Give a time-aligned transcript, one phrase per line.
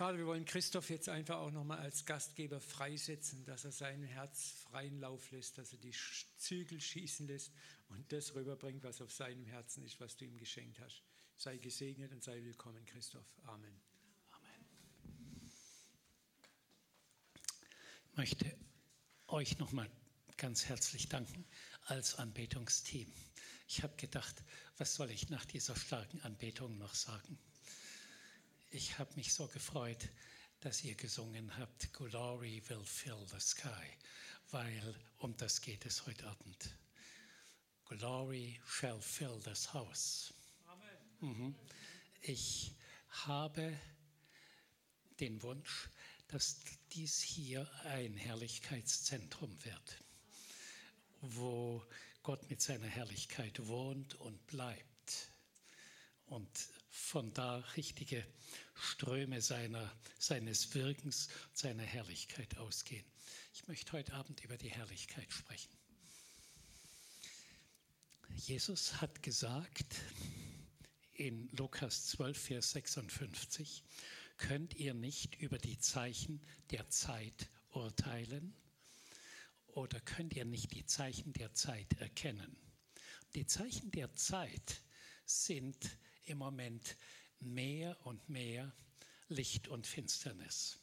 [0.00, 4.52] Vater, wir wollen Christoph jetzt einfach auch nochmal als Gastgeber freisetzen, dass er sein Herz
[4.62, 5.92] freien Lauf lässt, dass er die
[6.38, 7.52] Zügel schießen lässt
[7.90, 11.02] und das rüberbringt, was auf seinem Herzen ist, was du ihm geschenkt hast.
[11.36, 13.26] Sei gesegnet und sei willkommen, Christoph.
[13.44, 13.78] Amen.
[14.30, 15.50] Amen.
[18.10, 18.56] Ich möchte
[19.26, 19.90] euch nochmal
[20.38, 21.44] ganz herzlich danken
[21.82, 23.12] als Anbetungsteam.
[23.68, 24.42] Ich habe gedacht,
[24.78, 27.38] was soll ich nach dieser starken Anbetung noch sagen?
[28.70, 30.08] Ich habe mich so gefreut,
[30.60, 33.96] dass ihr gesungen habt, Glory will fill the sky,
[34.50, 36.76] weil um das geht es heute Abend.
[37.86, 40.32] Glory shall fill this house.
[40.66, 41.36] Amen.
[41.36, 41.54] Mhm.
[42.22, 42.72] Ich
[43.08, 43.76] habe
[45.18, 45.88] den Wunsch,
[46.28, 46.60] dass
[46.92, 50.04] dies hier ein Herrlichkeitszentrum wird,
[51.20, 51.84] wo
[52.22, 55.32] Gott mit seiner Herrlichkeit wohnt und bleibt
[56.26, 56.48] und
[57.00, 58.24] von da richtige
[58.74, 63.04] Ströme seiner, seines Wirkens, seiner Herrlichkeit ausgehen.
[63.52, 65.72] Ich möchte heute Abend über die Herrlichkeit sprechen.
[68.36, 69.96] Jesus hat gesagt
[71.14, 73.82] in Lukas 12, Vers 56,
[74.36, 78.54] könnt ihr nicht über die Zeichen der Zeit urteilen
[79.66, 82.56] oder könnt ihr nicht die Zeichen der Zeit erkennen?
[83.34, 84.82] Die Zeichen der Zeit
[85.24, 85.98] sind
[86.30, 86.96] im Moment
[87.40, 88.72] mehr und mehr
[89.28, 90.78] Licht und Finsternis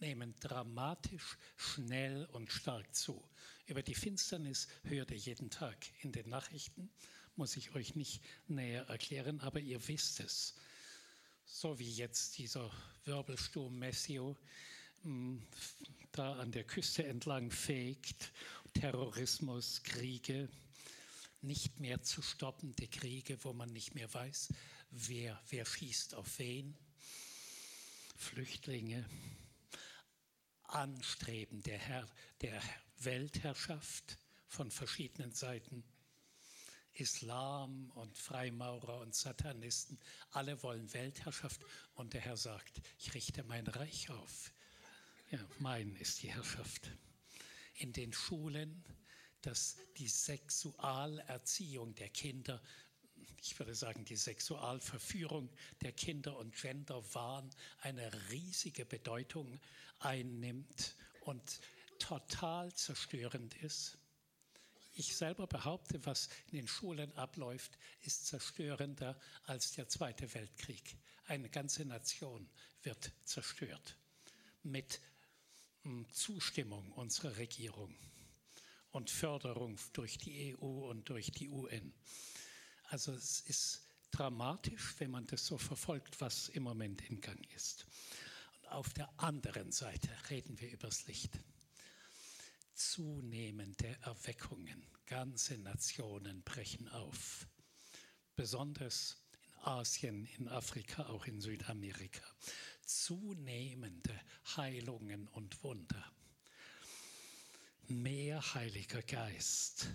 [0.00, 3.22] nehmen dramatisch, schnell und stark zu.
[3.66, 6.90] Über die Finsternis hört ihr jeden Tag in den Nachrichten,
[7.36, 10.54] muss ich euch nicht näher erklären, aber ihr wisst es.
[11.44, 12.70] So wie jetzt dieser
[13.04, 14.36] Wirbelsturm Messio
[15.02, 15.46] hm,
[16.12, 18.32] da an der Küste entlang fegt,
[18.74, 20.48] Terrorismus, Kriege,
[21.42, 24.48] nicht mehr zu stoppende Kriege, wo man nicht mehr weiß,
[24.90, 26.76] wer, wer schießt auf wen,
[28.16, 29.08] Flüchtlinge,
[30.64, 32.08] Anstreben der, Herr,
[32.42, 32.62] der
[32.98, 35.84] Weltherrschaft von verschiedenen Seiten.
[36.92, 39.98] Islam und Freimaurer und Satanisten,
[40.32, 41.64] alle wollen Weltherrschaft
[41.94, 44.52] und der Herr sagt, ich richte mein Reich auf.
[45.30, 46.90] Ja, mein ist die Herrschaft.
[47.74, 48.84] In den Schulen,
[49.40, 52.60] dass die Sexualerziehung der Kinder
[53.42, 55.50] ich würde sagen, die Sexualverführung
[55.82, 59.60] der Kinder und Genderwahn eine riesige Bedeutung
[59.98, 61.60] einnimmt und
[61.98, 63.98] total zerstörend ist.
[64.92, 70.96] Ich selber behaupte, was in den Schulen abläuft, ist zerstörender als der Zweite Weltkrieg.
[71.26, 72.48] Eine ganze Nation
[72.82, 73.96] wird zerstört
[74.62, 75.00] mit
[75.82, 77.96] hm, Zustimmung unserer Regierung
[78.90, 81.94] und Förderung durch die EU und durch die UN.
[82.90, 87.86] Also es ist dramatisch, wenn man das so verfolgt, was im Moment im Gang ist.
[88.58, 91.38] Und auf der anderen Seite reden wir übers Licht.
[92.74, 97.46] Zunehmende Erweckungen, ganze Nationen brechen auf,
[98.34, 102.26] besonders in Asien, in Afrika, auch in Südamerika.
[102.84, 104.18] Zunehmende
[104.56, 106.12] Heilungen und Wunder.
[107.86, 109.90] Mehr Heiliger Geist,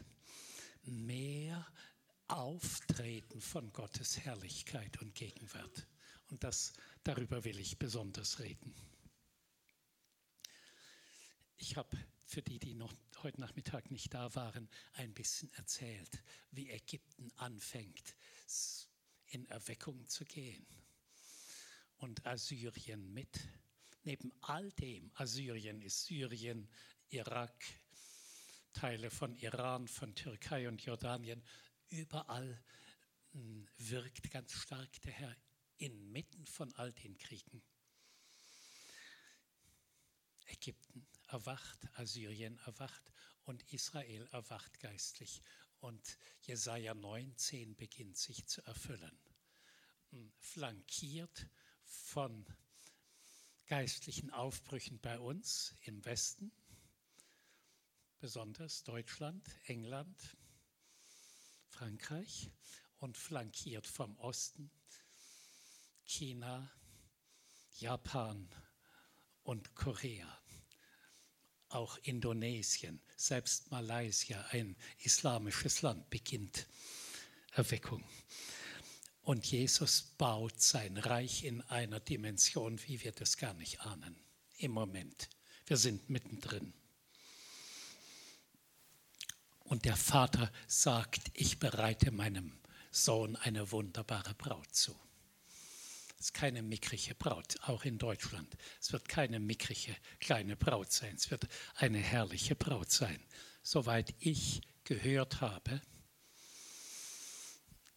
[0.83, 1.67] mehr
[2.27, 5.87] Auftreten von Gottes Herrlichkeit und Gegenwart.
[6.29, 8.73] Und das, darüber will ich besonders reden.
[11.57, 16.69] Ich habe für die, die noch heute Nachmittag nicht da waren, ein bisschen erzählt, wie
[16.69, 18.15] Ägypten anfängt,
[19.27, 20.65] in Erweckung zu gehen.
[21.97, 23.39] Und Assyrien mit.
[24.03, 26.67] Neben all dem, Assyrien ist Syrien,
[27.09, 27.63] Irak,
[28.73, 31.41] Teile von Iran, von Türkei und Jordanien,
[31.89, 32.63] Überall
[33.31, 35.37] hm, wirkt ganz stark der Herr
[35.77, 37.61] inmitten von all den Kriegen.
[40.47, 43.11] Ägypten erwacht, Assyrien erwacht
[43.43, 45.41] und Israel erwacht geistlich.
[45.79, 49.19] Und Jesaja 19 beginnt sich zu erfüllen.
[50.11, 51.47] Hm, flankiert
[51.83, 52.45] von
[53.67, 56.51] geistlichen Aufbrüchen bei uns im Westen,
[58.19, 60.37] besonders Deutschland, England,
[61.77, 62.49] Frankreich
[62.99, 64.71] und flankiert vom Osten
[66.05, 66.71] China,
[67.79, 68.47] Japan
[69.43, 70.39] und Korea.
[71.67, 76.65] Auch Indonesien, selbst Malaysia, ein islamisches Land, beginnt
[77.51, 78.05] Erweckung.
[79.23, 84.15] Und Jesus baut sein Reich in einer Dimension, wie wir das gar nicht ahnen.
[84.59, 85.29] Im Moment.
[85.65, 86.73] Wir sind mittendrin.
[89.65, 92.53] Und der Vater sagt, ich bereite meinem
[92.91, 94.95] Sohn eine wunderbare Braut zu.
[96.19, 98.55] Es ist keine mickrige Braut, auch in Deutschland.
[98.79, 101.15] Es wird keine mickrige kleine Braut sein.
[101.15, 103.19] Es wird eine herrliche Braut sein.
[103.63, 105.81] Soweit ich gehört habe,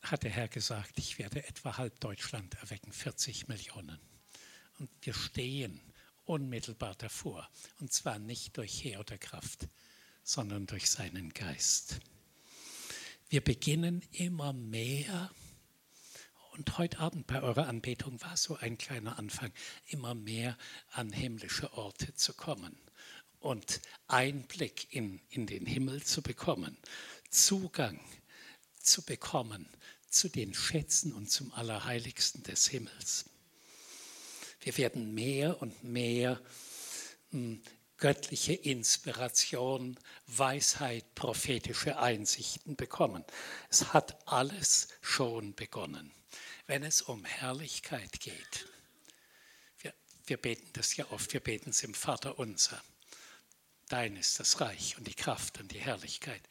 [0.03, 4.00] hat der Herr gesagt, ich werde etwa halb Deutschland erwecken, 40 Millionen.
[4.79, 5.81] Und wir stehen
[6.25, 7.49] unmittelbar davor.
[7.79, 9.69] Und zwar nicht durch Heer oder Kraft,
[10.28, 12.00] sondern durch seinen Geist.
[13.30, 15.30] Wir beginnen immer mehr,
[16.52, 19.50] und heute Abend bei eurer Anbetung war so ein kleiner Anfang,
[19.86, 20.58] immer mehr
[20.90, 22.76] an himmlische Orte zu kommen
[23.40, 26.76] und Einblick in, in den Himmel zu bekommen,
[27.30, 27.98] Zugang
[28.80, 29.66] zu bekommen
[30.10, 33.30] zu den Schätzen und zum Allerheiligsten des Himmels.
[34.60, 36.38] Wir werden mehr und mehr
[37.30, 37.62] hm,
[37.99, 43.25] göttliche Inspiration, Weisheit, prophetische Einsichten bekommen.
[43.71, 46.12] Es hat alles schon begonnen.
[46.67, 48.67] Wenn es um Herrlichkeit geht,
[49.81, 49.93] wir,
[50.27, 52.83] wir beten das ja oft, wir beten es im Vater unser.
[53.89, 56.43] Dein ist das Reich und die Kraft und die Herrlichkeit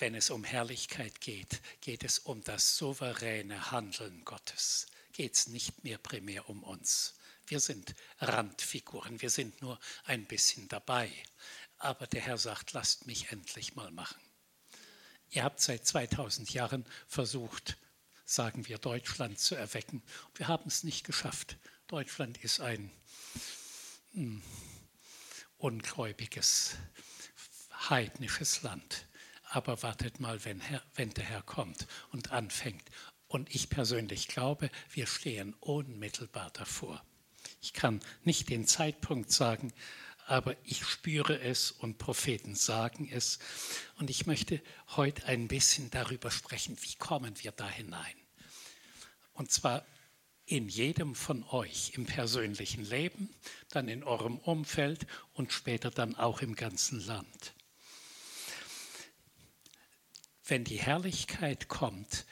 [0.00, 4.86] wenn es um Herrlichkeit geht, geht es um das souveräne Handeln Gottes.
[5.12, 7.14] Geht es nicht mehr primär um uns.
[7.50, 11.10] Wir sind Randfiguren, wir sind nur ein bisschen dabei.
[11.78, 14.20] Aber der Herr sagt, lasst mich endlich mal machen.
[15.30, 17.76] Ihr habt seit 2000 Jahren versucht,
[18.24, 20.02] sagen wir, Deutschland zu erwecken.
[20.34, 21.56] Wir haben es nicht geschafft.
[21.88, 22.90] Deutschland ist ein
[24.12, 24.42] hm,
[25.58, 26.76] ungläubiges,
[27.90, 29.08] heidnisches Land
[29.50, 32.88] aber wartet mal, wenn, Herr, wenn der Herr kommt und anfängt.
[33.26, 37.04] Und ich persönlich glaube, wir stehen unmittelbar davor.
[37.60, 39.72] Ich kann nicht den Zeitpunkt sagen,
[40.26, 43.38] aber ich spüre es und Propheten sagen es.
[43.96, 44.62] Und ich möchte
[44.96, 48.14] heute ein bisschen darüber sprechen, wie kommen wir da hinein.
[49.32, 49.84] Und zwar
[50.46, 53.32] in jedem von euch im persönlichen Leben,
[53.70, 57.54] dann in eurem Umfeld und später dann auch im ganzen Land.
[60.44, 62.26] Wenn die Herrlichkeit kommt,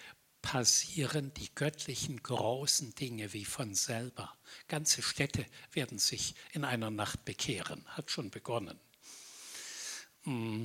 [0.49, 4.35] passieren die göttlichen großen Dinge wie von selber.
[4.67, 8.81] Ganze Städte werden sich in einer Nacht bekehren, hat schon begonnen.
[10.25, 10.65] Mm.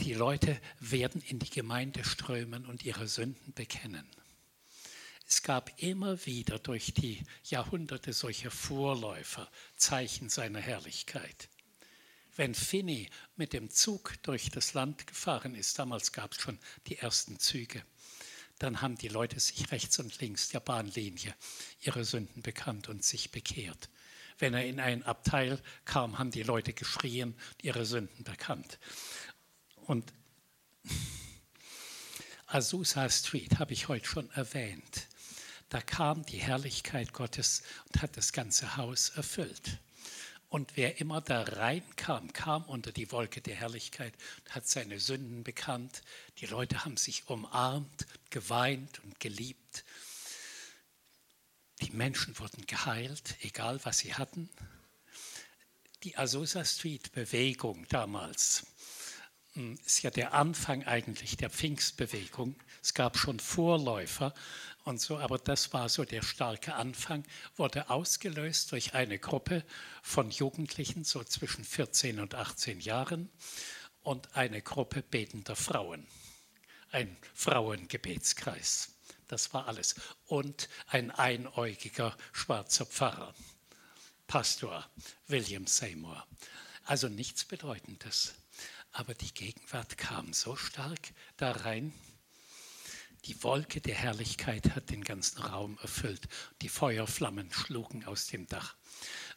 [0.00, 4.10] Die Leute werden in die Gemeinde strömen und ihre Sünden bekennen.
[5.28, 11.48] Es gab immer wieder durch die Jahrhunderte solche Vorläufer, Zeichen seiner Herrlichkeit.
[12.34, 16.58] Wenn Finney mit dem Zug durch das Land gefahren ist, damals gab es schon
[16.88, 17.84] die ersten Züge,
[18.58, 21.34] dann haben die Leute sich rechts und links der Bahnlinie
[21.80, 23.88] ihre Sünden bekannt und sich bekehrt.
[24.38, 28.78] Wenn er in ein Abteil kam, haben die Leute geschrien, ihre Sünden bekannt.
[29.86, 30.12] Und
[32.46, 35.08] Azusa Street habe ich heute schon erwähnt.
[35.68, 39.78] Da kam die Herrlichkeit Gottes und hat das ganze Haus erfüllt.
[40.48, 44.14] Und wer immer da reinkam, kam unter die Wolke der Herrlichkeit
[44.48, 46.02] hat seine Sünden bekannt.
[46.38, 49.84] Die Leute haben sich umarmt, geweint und geliebt.
[51.82, 54.48] Die Menschen wurden geheilt, egal was sie hatten.
[56.02, 58.66] Die Azusa Street Bewegung damals
[59.52, 62.56] hm, ist ja der Anfang eigentlich der Pfingstbewegung.
[62.82, 64.32] Es gab schon Vorläufer
[64.88, 67.22] und so, aber das war so der starke Anfang,
[67.56, 69.62] wurde ausgelöst durch eine Gruppe
[70.02, 73.30] von Jugendlichen, so zwischen 14 und 18 Jahren,
[74.02, 76.06] und eine Gruppe betender Frauen,
[76.90, 78.94] ein Frauengebetskreis.
[79.26, 79.94] Das war alles.
[80.24, 83.34] Und ein einäugiger schwarzer Pfarrer,
[84.26, 84.88] Pastor
[85.26, 86.26] William Seymour.
[86.84, 88.32] Also nichts Bedeutendes.
[88.92, 91.92] Aber die Gegenwart kam so stark da rein,
[93.28, 96.28] die Wolke der Herrlichkeit hat den ganzen Raum erfüllt.
[96.62, 98.74] Die Feuerflammen schlugen aus dem Dach.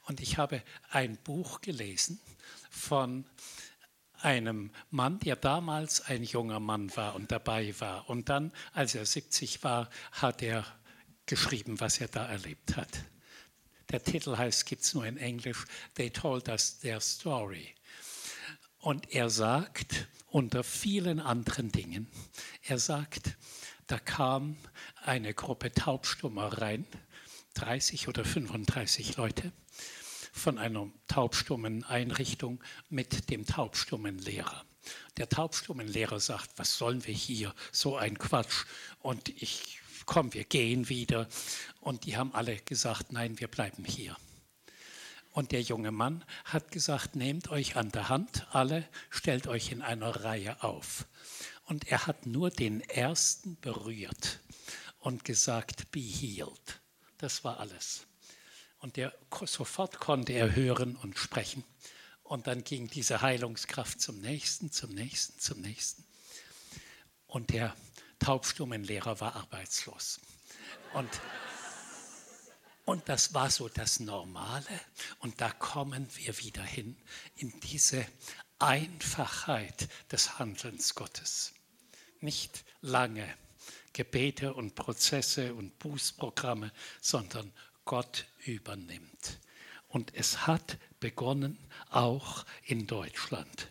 [0.04, 2.20] Und ich habe ein Buch gelesen
[2.70, 3.26] von
[4.22, 8.10] einem Mann, der damals ein junger Mann war und dabei war.
[8.10, 10.66] Und dann, als er 70 war, hat er
[11.26, 13.04] geschrieben, was er da erlebt hat.
[13.90, 17.76] Der Titel heißt, gibt es nur in Englisch, They Told Us Their Story.
[18.78, 22.08] Und er sagt, unter vielen anderen Dingen,
[22.64, 23.38] er sagt,
[23.92, 24.56] da kam
[25.04, 26.86] eine Gruppe Taubstummer rein,
[27.56, 29.52] 30 oder 35 Leute,
[30.32, 34.64] von einer taubstummen Einrichtung mit dem taubstummen Lehrer.
[35.18, 38.64] Der taubstummen Lehrer sagt, was sollen wir hier, so ein Quatsch.
[39.00, 41.28] Und ich, komm, wir gehen wieder.
[41.82, 44.16] Und die haben alle gesagt, nein, wir bleiben hier.
[45.32, 49.82] Und der junge Mann hat gesagt, nehmt euch an der Hand, alle, stellt euch in
[49.82, 51.08] einer Reihe auf.
[51.66, 54.40] Und er hat nur den ersten berührt
[55.00, 56.82] und gesagt, be healed.
[57.18, 58.08] Das war alles.
[58.80, 59.14] Und der,
[59.46, 61.64] sofort konnte er hören und sprechen.
[62.24, 66.04] Und dann ging diese Heilungskraft zum nächsten, zum nächsten, zum nächsten.
[67.28, 67.76] Und der
[68.20, 70.20] Taubstummenlehrer war arbeitslos.
[70.94, 71.10] Und,
[72.86, 74.80] und das war so das Normale.
[75.20, 76.98] Und da kommen wir wieder hin
[77.36, 78.06] in diese
[78.62, 81.54] Einfachheit des Handelns Gottes.
[82.20, 83.28] Nicht lange
[83.94, 87.52] Gebete und Prozesse und Bußprogramme, sondern
[87.86, 89.40] Gott übernimmt.
[89.88, 91.58] Und es hat begonnen
[91.90, 93.68] auch in Deutschland.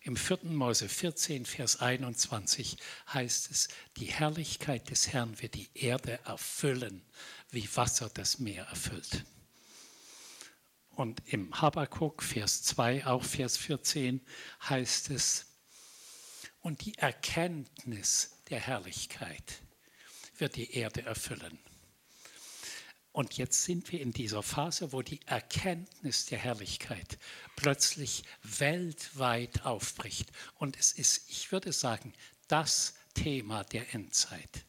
[0.00, 0.44] Im 4.
[0.44, 2.76] Mose 14, Vers 21
[3.12, 7.02] heißt es, die Herrlichkeit des Herrn wird die Erde erfüllen,
[7.50, 9.24] wie Wasser das Meer erfüllt.
[10.96, 14.22] Und im Habakkuk, Vers 2, auch Vers 14,
[14.66, 15.44] heißt es,
[16.62, 19.60] und die Erkenntnis der Herrlichkeit
[20.38, 21.58] wird die Erde erfüllen.
[23.12, 27.18] Und jetzt sind wir in dieser Phase, wo die Erkenntnis der Herrlichkeit
[27.56, 30.32] plötzlich weltweit aufbricht.
[30.54, 32.14] Und es ist, ich würde sagen,
[32.48, 34.64] das Thema der Endzeit.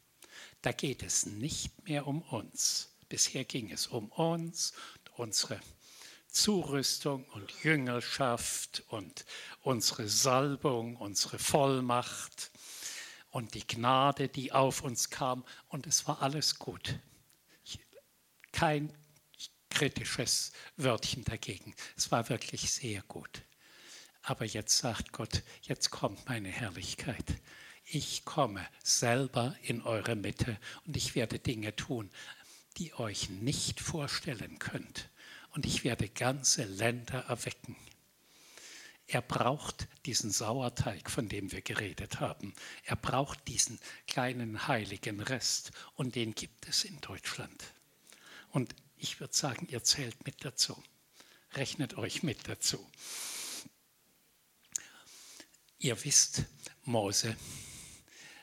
[0.62, 2.89] Da geht es nicht mehr um uns.
[3.07, 4.74] Bisher ging es um uns,
[5.15, 5.62] unsere
[6.41, 9.25] Zurüstung und Jüngerschaft und
[9.62, 12.51] unsere Salbung, unsere Vollmacht
[13.29, 15.44] und die Gnade, die auf uns kam.
[15.67, 17.00] Und es war alles gut
[18.58, 18.91] kein
[19.70, 21.75] kritisches Wörtchen dagegen.
[21.96, 23.44] Es war wirklich sehr gut.
[24.24, 27.36] Aber jetzt sagt Gott, jetzt kommt meine Herrlichkeit.
[27.86, 32.10] Ich komme selber in eure Mitte und ich werde Dinge tun,
[32.77, 35.12] die euch nicht vorstellen könnt.
[35.57, 37.75] Und ich werde ganze Länder erwecken.
[39.07, 42.53] Er braucht diesen Sauerteig, von dem wir geredet haben.
[42.83, 47.73] Er braucht diesen kleinen heiligen Rest und den gibt es in Deutschland.
[48.51, 50.79] Und ich würde sagen, ihr zählt mit dazu.
[51.53, 52.87] Rechnet euch mit dazu.
[55.79, 56.43] Ihr wisst,
[56.83, 57.35] Mose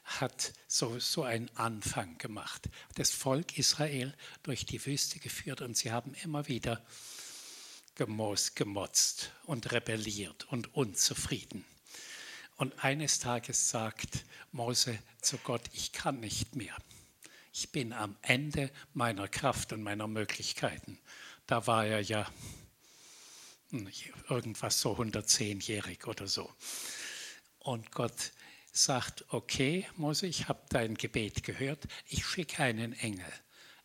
[0.04, 5.92] hat so, so einen Anfang gemacht, das Volk Israel durch die Wüste geführt und sie
[5.92, 6.84] haben immer wieder
[7.96, 11.64] gemotzt und rebelliert und unzufrieden.
[12.56, 16.76] Und eines Tages sagt Mose zu Gott, ich kann nicht mehr
[17.56, 20.98] ich bin am Ende meiner Kraft und meiner Möglichkeiten.
[21.46, 22.28] Da war er ja
[23.70, 23.88] hm,
[24.28, 26.52] irgendwas so 110-jährig oder so.
[27.60, 28.32] Und Gott
[28.76, 33.32] sagt, okay, Mose, ich habe dein Gebet gehört, ich schicke einen Engel,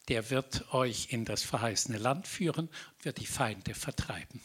[0.07, 4.41] der wird euch in das verheißene Land führen und wird die Feinde vertreiben.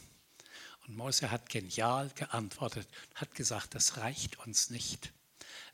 [0.87, 5.13] Und Mose hat genial geantwortet, hat gesagt, das reicht uns nicht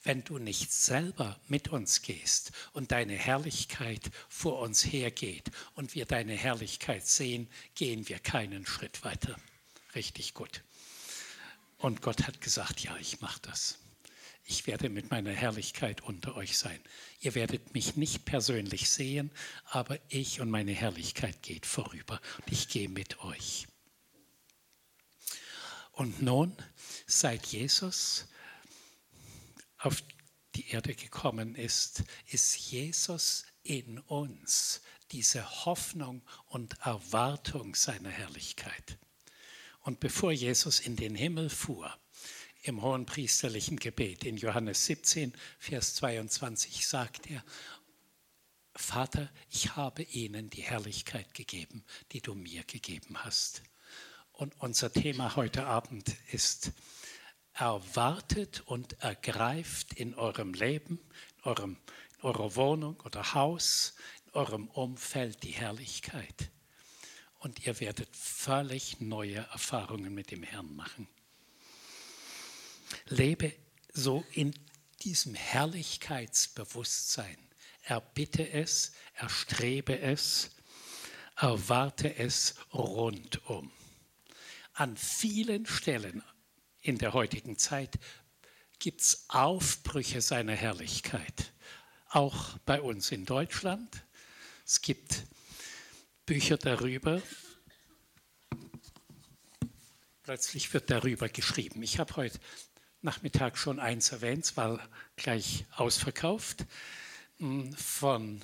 [0.02, 6.06] wenn du nicht selber mit uns gehst und deine Herrlichkeit vor uns hergeht und wir
[6.06, 9.36] deine Herrlichkeit sehen, gehen wir keinen Schritt weiter.
[9.94, 10.62] Richtig gut.
[11.78, 13.78] Und Gott hat gesagt, ja, ich mache das.
[14.44, 16.80] Ich werde mit meiner Herrlichkeit unter euch sein.
[17.20, 19.30] Ihr werdet mich nicht persönlich sehen,
[19.64, 23.68] aber ich und meine Herrlichkeit geht vorüber und ich gehe mit euch.
[25.92, 26.56] Und nun,
[27.06, 28.26] seit Jesus
[29.78, 30.02] auf
[30.54, 34.80] die Erde gekommen ist, ist Jesus in uns,
[35.12, 38.98] diese Hoffnung und Erwartung seiner Herrlichkeit.
[39.80, 41.94] Und bevor Jesus in den Himmel fuhr,
[42.62, 47.44] im hohen priesterlichen Gebet in Johannes 17, Vers 22 sagt er,
[48.74, 53.62] Vater, ich habe ihnen die Herrlichkeit gegeben, die du mir gegeben hast.
[54.32, 56.72] Und unser Thema heute Abend ist
[57.52, 60.98] erwartet und ergreift in eurem Leben,
[61.38, 61.76] in, eurem,
[62.16, 63.94] in eurer Wohnung oder Haus,
[64.26, 66.50] in eurem Umfeld die Herrlichkeit.
[67.38, 71.08] Und ihr werdet völlig neue Erfahrungen mit dem Herrn machen.
[73.06, 73.52] Lebe
[73.92, 74.54] so in
[75.02, 77.36] diesem Herrlichkeitsbewusstsein.
[77.82, 80.50] Erbitte es, erstrebe es,
[81.36, 83.70] erwarte es rundum.
[84.74, 86.22] An vielen Stellen
[86.80, 87.98] in der heutigen Zeit
[88.78, 91.52] gibt es Aufbrüche seiner Herrlichkeit.
[92.08, 94.04] Auch bei uns in Deutschland.
[94.64, 95.24] Es gibt
[96.26, 97.20] Bücher darüber.
[100.22, 101.82] Plötzlich wird darüber geschrieben.
[101.82, 102.38] Ich habe heute
[103.02, 104.78] Nachmittag schon eins erwähnt, es war
[105.16, 106.66] gleich ausverkauft.
[107.38, 108.42] Hm, von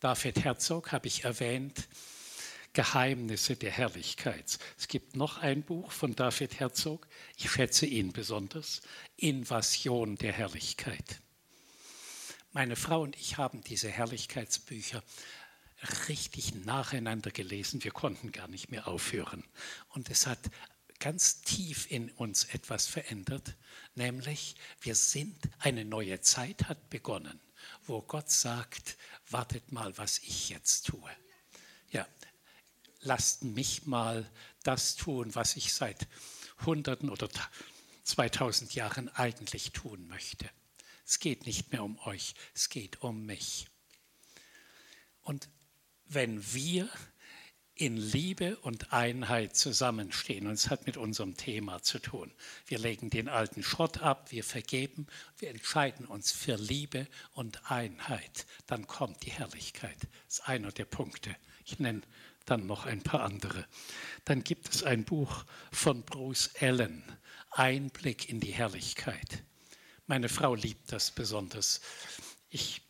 [0.00, 1.88] David Herzog habe ich erwähnt,
[2.74, 4.60] Geheimnisse der Herrlichkeit.
[4.78, 8.82] Es gibt noch ein Buch von David Herzog, ich schätze ihn besonders,
[9.16, 11.20] Invasion der Herrlichkeit.
[12.52, 15.02] Meine Frau und ich haben diese Herrlichkeitsbücher
[16.08, 17.82] richtig nacheinander gelesen.
[17.82, 19.42] Wir konnten gar nicht mehr aufhören.
[19.88, 20.38] Und es hat
[20.98, 23.54] ganz tief in uns etwas verändert,
[23.94, 27.40] nämlich wir sind, eine neue Zeit hat begonnen,
[27.86, 28.96] wo Gott sagt,
[29.30, 31.10] wartet mal, was ich jetzt tue.
[31.90, 32.06] Ja,
[33.00, 34.28] lasst mich mal
[34.62, 36.08] das tun, was ich seit
[36.66, 37.28] Hunderten oder
[38.04, 40.48] 2000 Jahren eigentlich tun möchte.
[41.06, 43.68] Es geht nicht mehr um euch, es geht um mich.
[45.22, 45.48] Und
[46.06, 46.88] wenn wir
[47.78, 50.46] in Liebe und Einheit zusammenstehen.
[50.46, 52.32] Und es hat mit unserem Thema zu tun.
[52.66, 55.06] Wir legen den alten Schrott ab, wir vergeben,
[55.38, 58.46] wir entscheiden uns für Liebe und Einheit.
[58.66, 59.96] Dann kommt die Herrlichkeit.
[60.26, 61.34] Das ist einer der Punkte.
[61.64, 62.02] Ich nenne
[62.46, 63.64] dann noch ein paar andere.
[64.24, 67.04] Dann gibt es ein Buch von Bruce Allen,
[67.50, 69.44] Einblick in die Herrlichkeit.
[70.08, 71.80] Meine Frau liebt das besonders.
[72.50, 72.82] Ich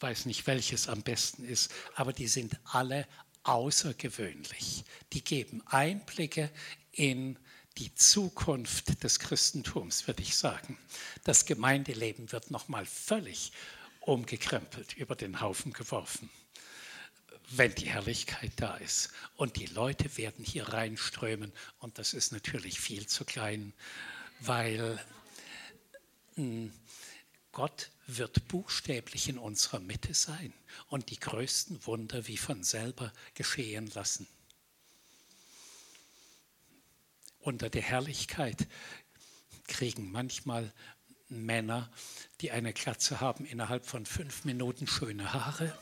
[0.00, 3.06] weiß nicht, welches am besten ist, aber die sind alle
[3.44, 4.84] außergewöhnlich.
[5.12, 6.50] Die geben Einblicke
[6.92, 7.38] in
[7.78, 10.78] die Zukunft des Christentums, würde ich sagen.
[11.24, 13.52] Das Gemeindeleben wird nochmal völlig
[14.00, 16.30] umgekrempelt, über den Haufen geworfen,
[17.50, 19.10] wenn die Herrlichkeit da ist.
[19.36, 23.72] Und die Leute werden hier reinströmen und das ist natürlich viel zu klein,
[24.40, 25.00] weil
[26.36, 26.72] hm,
[27.52, 30.52] Gott wird buchstäblich in unserer Mitte sein
[30.88, 34.26] und die größten Wunder wie von selber geschehen lassen.
[37.40, 38.66] Unter der Herrlichkeit
[39.66, 40.72] kriegen manchmal
[41.28, 41.90] Männer,
[42.40, 45.76] die eine Glatze haben, innerhalb von fünf Minuten schöne Haare.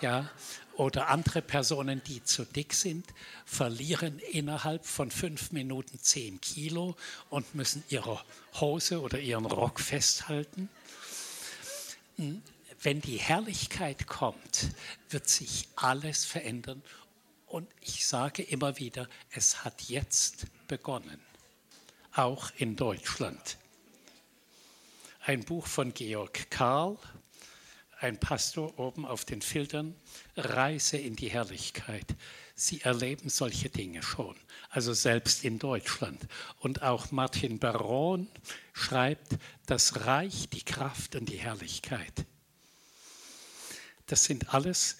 [0.00, 0.30] Ja,
[0.74, 3.06] oder andere Personen, die zu dick sind,
[3.44, 6.96] verlieren innerhalb von fünf Minuten zehn Kilo
[7.28, 10.70] und müssen ihre Hose oder ihren Rock festhalten.
[12.82, 14.70] Wenn die Herrlichkeit kommt,
[15.08, 16.82] wird sich alles verändern.
[17.46, 21.20] Und ich sage immer wieder, es hat jetzt begonnen,
[22.14, 23.58] auch in Deutschland.
[25.22, 26.96] Ein Buch von Georg Karl,
[27.98, 29.94] ein Pastor oben auf den Filtern,
[30.36, 32.06] Reise in die Herrlichkeit.
[32.60, 34.36] Sie erleben solche Dinge schon,
[34.68, 36.20] also selbst in Deutschland.
[36.58, 38.28] Und auch Martin Baron
[38.74, 42.26] schreibt, das Reich, die Kraft und die Herrlichkeit.
[44.04, 44.98] Das sind alles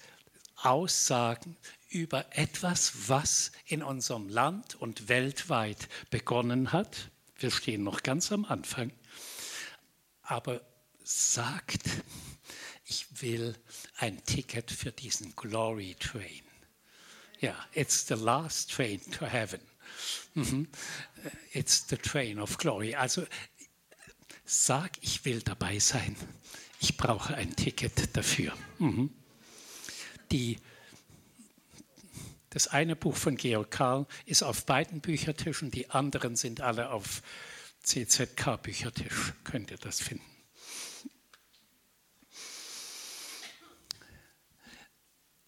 [0.55, 1.55] Aussagen
[1.89, 7.11] über etwas, was in unserem Land und weltweit begonnen hat.
[7.37, 8.91] Wir stehen noch ganz am Anfang.
[10.23, 10.61] Aber
[11.03, 11.83] sagt,
[12.85, 13.55] ich will
[13.97, 16.50] ein Ticket für diesen Glory Train.
[17.41, 19.59] Ja, it's the last train to heaven.
[20.35, 20.67] Mhm.
[21.53, 22.95] It's the train of glory.
[22.95, 23.25] Also
[24.45, 26.15] sag, ich will dabei sein.
[26.79, 28.55] Ich brauche ein Ticket dafür.
[28.77, 29.11] Mhm.
[30.31, 30.59] Die,
[32.51, 37.23] das eine Buch von Georg Karl ist auf beiden Büchertischen, die anderen sind alle auf
[37.83, 39.33] CZK-Büchertisch.
[39.43, 40.25] Könnt ihr das finden?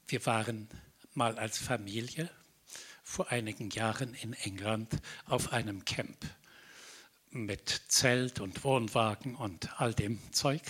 [0.08, 0.68] Wir waren
[1.15, 2.30] mal als Familie
[3.04, 6.17] vor einigen Jahren in England auf einem Camp
[7.30, 10.62] mit Zelt und Wohnwagen und all dem Zeug.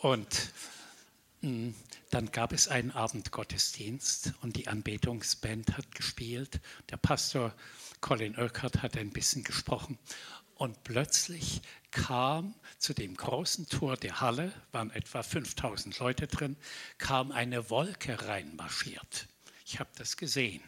[0.00, 0.52] Und
[1.40, 1.74] hm,
[2.10, 6.60] dann gab es einen Abendgottesdienst und die Anbetungsband hat gespielt.
[6.90, 7.54] Der Pastor
[8.00, 9.98] Colin Urquhart hat ein bisschen gesprochen.
[10.54, 16.56] Und plötzlich kam zu dem großen Tor der Halle, waren etwa 5000 Leute drin,
[16.96, 19.28] kam eine Wolke reinmarschiert.
[19.66, 20.62] Ich habe das gesehen.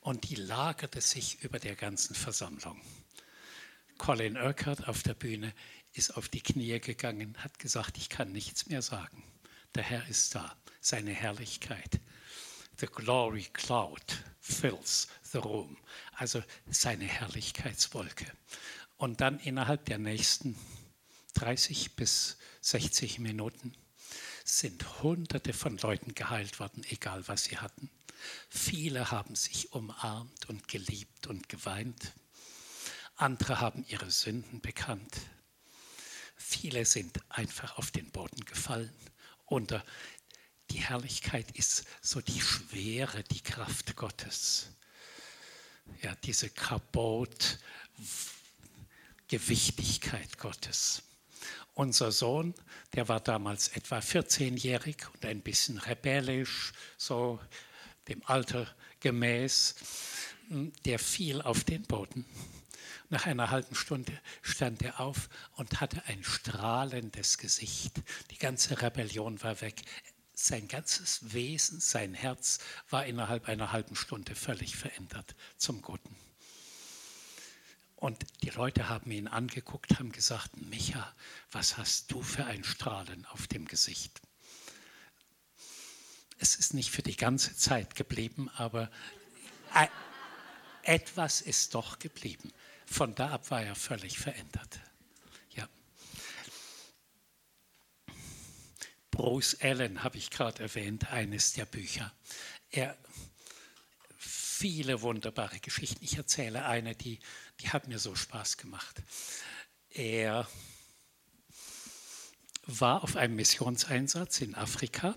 [0.00, 2.78] Und die lagerte sich über der ganzen Versammlung.
[3.96, 5.54] Colin Urquhart auf der Bühne
[5.94, 9.24] ist auf die Knie gegangen, hat gesagt, ich kann nichts mehr sagen.
[9.74, 11.98] Der Herr ist da, seine Herrlichkeit.
[12.76, 15.78] The glory cloud fills the room.
[16.12, 18.30] Also seine Herrlichkeitswolke.
[18.98, 20.58] Und dann innerhalb der nächsten
[21.34, 23.74] 30 bis 60 Minuten
[24.44, 27.90] sind Hunderte von Leuten geheilt worden, egal was sie hatten.
[28.48, 32.12] Viele haben sich umarmt und geliebt und geweint.
[33.16, 35.16] Andere haben ihre Sünden bekannt.
[36.36, 38.94] Viele sind einfach auf den Boden gefallen.
[39.46, 39.74] Und
[40.70, 44.70] die Herrlichkeit ist so die Schwere, die Kraft Gottes.
[46.02, 47.58] Ja, diese Kabot,
[49.28, 51.02] Gewichtigkeit Gottes.
[51.74, 52.54] Unser Sohn,
[52.94, 57.40] der war damals etwa 14-jährig und ein bisschen rebellisch, so
[58.06, 58.68] dem Alter
[59.00, 59.74] gemäß,
[60.84, 62.24] der fiel auf den Boden.
[63.08, 68.02] Nach einer halben Stunde stand er auf und hatte ein strahlendes Gesicht.
[68.30, 69.82] Die ganze Rebellion war weg.
[70.32, 72.58] sein ganzes Wesen, sein Herz
[72.90, 76.16] war innerhalb einer halben Stunde völlig verändert zum Guten.
[78.04, 81.14] Und die Leute haben ihn angeguckt, haben gesagt, Micha,
[81.50, 84.20] was hast du für ein Strahlen auf dem Gesicht?
[86.36, 88.90] Es ist nicht für die ganze Zeit geblieben, aber
[90.82, 92.52] etwas ist doch geblieben.
[92.84, 94.80] Von da ab war er völlig verändert.
[95.52, 95.66] Ja.
[99.10, 102.12] Bruce Allen habe ich gerade erwähnt, eines der Bücher.
[102.70, 102.98] Er
[104.54, 106.02] viele wunderbare Geschichten.
[106.04, 107.18] Ich erzähle eine, die,
[107.60, 109.02] die hat mir so Spaß gemacht.
[109.90, 110.48] Er
[112.66, 115.16] war auf einem Missionseinsatz in Afrika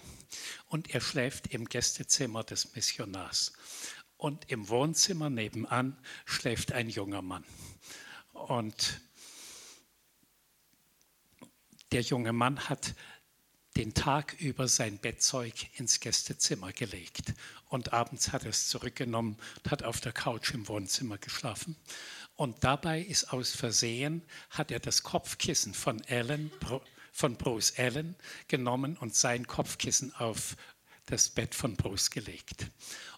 [0.66, 3.54] und er schläft im Gästezimmer des Missionars.
[4.18, 7.46] Und im Wohnzimmer nebenan schläft ein junger Mann.
[8.34, 9.00] Und
[11.92, 12.96] der junge Mann hat
[13.78, 17.36] den Tag über sein Bettzeug ins Gästezimmer gelegt
[17.70, 21.76] und abends hat er es zurückgenommen und hat auf der Couch im Wohnzimmer geschlafen.
[22.36, 26.52] Und dabei ist aus Versehen, hat er das Kopfkissen von Allen,
[27.12, 28.16] von Bruce Allen
[28.48, 30.58] genommen und sein Kopfkissen auf
[31.06, 32.72] das Bett von Bruce gelegt.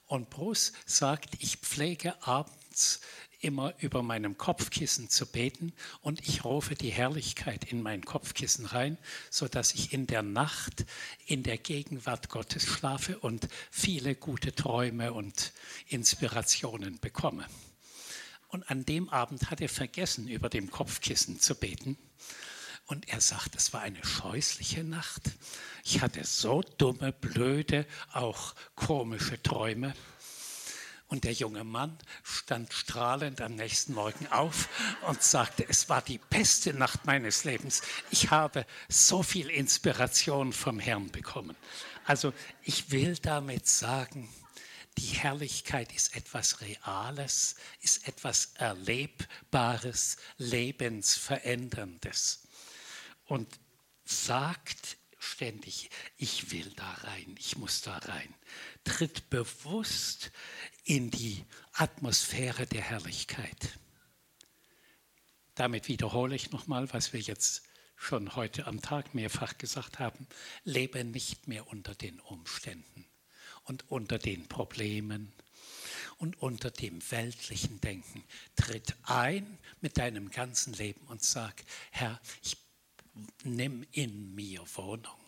[0.07, 2.99] Und Bruce sagt, ich pflege abends
[3.39, 8.97] immer über meinem Kopfkissen zu beten und ich rufe die Herrlichkeit in mein Kopfkissen rein,
[9.29, 10.85] sodass ich in der Nacht
[11.25, 15.53] in der Gegenwart Gottes schlafe und viele gute Träume und
[15.87, 17.45] Inspirationen bekomme.
[18.49, 21.97] Und an dem Abend hat er vergessen, über dem Kopfkissen zu beten
[22.89, 25.21] und er sagt, es war eine scheußliche Nacht.
[25.83, 29.93] Ich hatte so dumme, blöde, auch komische Träume.
[31.09, 34.69] Und der junge Mann stand strahlend am nächsten Morgen auf
[35.07, 37.81] und sagte, es war die beste Nacht meines Lebens.
[38.11, 41.55] Ich habe so viel Inspiration vom Herrn bekommen.
[42.05, 44.29] Also ich will damit sagen,
[44.99, 52.43] die Herrlichkeit ist etwas Reales, ist etwas Erlebbares, Lebensveränderndes
[53.25, 53.59] und
[54.05, 58.33] sagt ständig, ich will da rein, ich muss da rein.
[58.83, 60.31] Tritt bewusst
[60.89, 63.77] in die Atmosphäre der Herrlichkeit.
[65.53, 67.61] Damit wiederhole ich nochmal, was wir jetzt
[67.95, 70.25] schon heute am Tag mehrfach gesagt haben.
[70.63, 73.05] Lebe nicht mehr unter den Umständen
[73.65, 75.31] und unter den Problemen
[76.17, 78.23] und unter dem weltlichen Denken.
[78.55, 82.57] Tritt ein mit deinem ganzen Leben und sag, Herr, ich
[83.43, 85.18] nimm in mir Wohnung.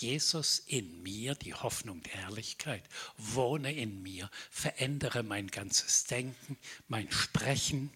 [0.00, 2.84] Jesus in mir, die Hoffnung der Herrlichkeit,
[3.16, 7.90] wohne in mir, verändere mein ganzes Denken, mein Sprechen,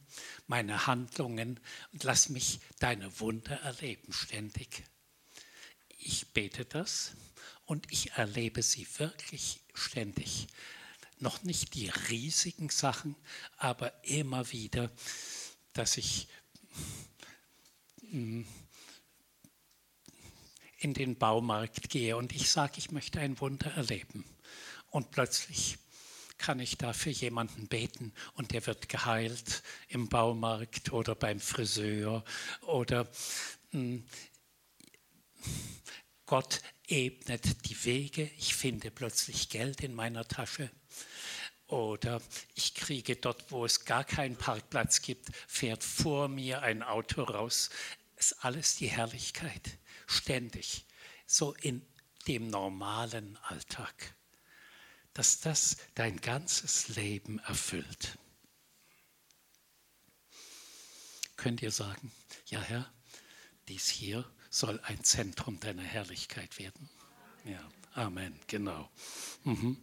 [0.46, 1.60] meine Handlungen
[1.92, 4.82] und lass mich deine Wunder erleben ständig.
[5.98, 7.12] Ich bete das
[7.66, 10.46] und ich erlebe sie wirklich ständig.
[11.18, 13.14] Noch nicht die riesigen Sachen,
[13.58, 14.90] aber immer wieder,
[15.74, 16.28] dass ich
[18.10, 18.46] hm,
[20.80, 24.24] in den Baumarkt gehe und ich sage, ich möchte ein Wunder erleben.
[24.88, 25.78] Und plötzlich
[26.38, 32.24] kann ich da für jemanden beten und der wird geheilt im Baumarkt oder beim Friseur
[32.62, 33.06] oder
[33.72, 34.04] hm,
[36.24, 40.70] Gott ebnet die Wege, ich finde plötzlich Geld in meiner Tasche
[41.66, 42.22] oder
[42.54, 47.68] ich kriege dort, wo es gar keinen Parkplatz gibt, fährt vor mir ein Auto raus.
[48.16, 49.78] Es ist alles die Herrlichkeit
[50.10, 50.84] ständig,
[51.26, 51.82] so in
[52.26, 54.14] dem normalen Alltag,
[55.14, 58.18] dass das dein ganzes Leben erfüllt.
[61.36, 62.12] Könnt ihr sagen,
[62.46, 62.92] ja Herr,
[63.68, 66.90] dies hier soll ein Zentrum deiner Herrlichkeit werden?
[67.44, 68.88] Ja, Amen, genau.
[69.44, 69.76] Mhm.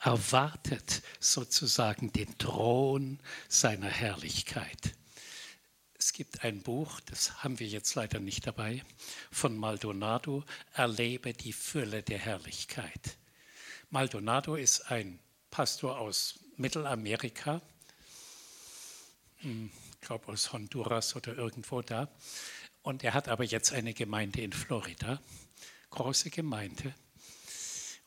[0.00, 4.94] Erwartet sozusagen den Thron seiner Herrlichkeit.
[6.08, 8.82] Es gibt ein Buch, das haben wir jetzt leider nicht dabei,
[9.30, 10.42] von Maldonado,
[10.72, 13.18] Erlebe die Fülle der Herrlichkeit.
[13.90, 15.18] Maldonado ist ein
[15.50, 17.60] Pastor aus Mittelamerika,
[19.40, 22.08] hm, ich glaube aus Honduras oder irgendwo da.
[22.80, 25.20] Und er hat aber jetzt eine Gemeinde in Florida,
[25.90, 26.94] große Gemeinde.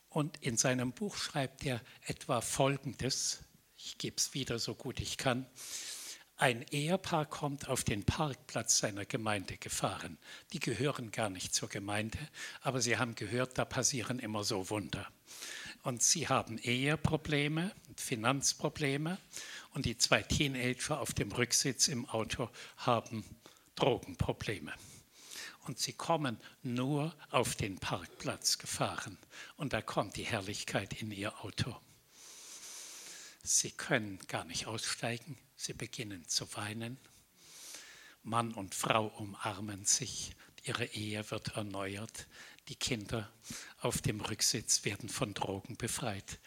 [0.10, 3.44] Und in seinem Buch schreibt er etwa Folgendes,
[3.78, 5.46] ich gebe es wieder so gut ich kann.
[6.41, 10.17] Ein Ehepaar kommt auf den Parkplatz seiner Gemeinde gefahren.
[10.54, 12.17] Die gehören gar nicht zur Gemeinde,
[12.62, 15.08] aber sie haben gehört, da passieren immer so Wunder.
[15.84, 19.19] Und sie haben Eheprobleme, Finanzprobleme
[19.75, 23.23] und die zwei Teenager auf dem Rücksitz im Auto haben
[23.75, 24.73] Drogenprobleme.
[25.67, 29.19] Und sie kommen nur auf den Parkplatz gefahren.
[29.58, 31.75] Und da kommt die Herrlichkeit in ihr Auto.
[33.43, 35.38] Sie können gar nicht aussteigen.
[35.63, 36.97] Sie beginnen zu weinen.
[38.24, 40.32] Mann und Frau umarmen sich.
[40.63, 42.26] Ihre Ehe wird erneuert.
[42.67, 43.32] Die Kinder
[43.78, 46.39] auf dem Rücksitz werden von Drogen befreit.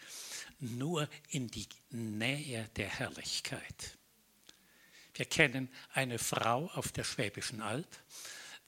[0.59, 3.97] Nur in die Nähe der Herrlichkeit.
[5.13, 7.87] Wir kennen eine Frau auf der Schwäbischen Alb,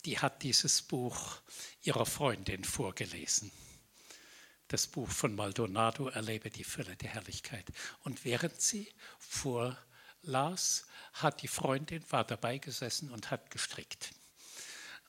[0.05, 1.41] die hat dieses Buch
[1.81, 3.51] ihrer Freundin vorgelesen.
[4.69, 7.65] Das Buch von Maldonado, Erlebe die Fülle der Herrlichkeit.
[8.05, 8.89] Und während sie
[10.21, 14.11] vorlas, hat die Freundin, war dabei gesessen und hat gestrickt.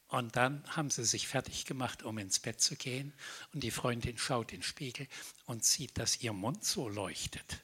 [0.09, 3.12] Und dann haben sie sich fertig gemacht, um ins Bett zu gehen.
[3.53, 5.07] Und die Freundin schaut in den Spiegel
[5.44, 7.62] und sieht, dass ihr Mund so leuchtet.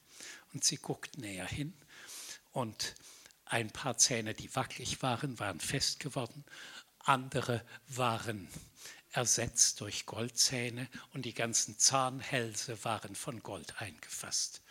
[0.52, 1.72] Und sie guckt näher hin
[2.52, 2.94] und
[3.46, 6.44] ein paar Zähne, die wackelig waren, waren fest geworden.
[6.98, 8.48] Andere waren
[9.10, 14.63] ersetzt durch Goldzähne und die ganzen Zahnhälse waren von Gold eingefasst.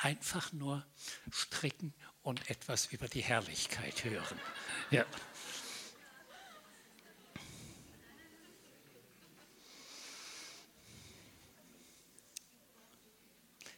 [0.00, 0.86] Einfach nur
[1.32, 4.40] stricken und etwas über die Herrlichkeit hören.
[4.92, 5.04] Ja.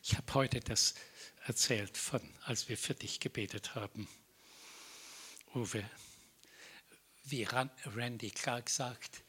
[0.02, 0.94] Ich habe heute das
[1.46, 4.06] erzählt von, als wir für dich gebetet haben,
[5.54, 5.88] Uwe,
[7.24, 9.22] wie Randy Clark sagt,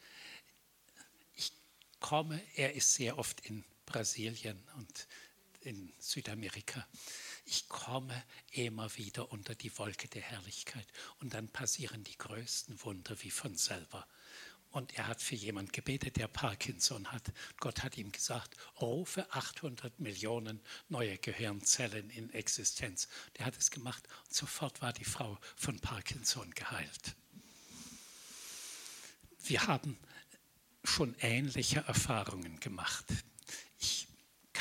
[1.36, 1.54] ich
[2.02, 5.08] komme, er ist sehr oft in Brasilien und
[5.65, 6.88] in Südamerika.
[7.45, 10.88] Ich komme immer wieder unter die Wolke der Herrlichkeit
[11.19, 14.08] und dann passieren die größten Wunder wie von selber.
[14.71, 17.34] Und er hat für jemanden gebetet, der Parkinson hat.
[17.60, 23.10] Gott hat ihm gesagt, rufe 800 Millionen neue Gehirnzellen in Existenz.
[23.38, 27.15] Der hat es gemacht und sofort war die Frau von Parkinson geheilt.
[29.43, 29.97] Wir haben
[30.86, 33.06] schon ähnliche Erfahrungen gemacht.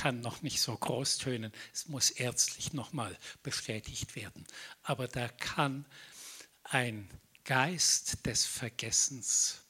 [0.00, 4.46] Kann noch nicht so groß tönen, es muss ärztlich nochmal bestätigt werden.
[4.82, 5.84] Aber da kann
[6.62, 7.06] ein
[7.44, 9.60] Geist des Vergessens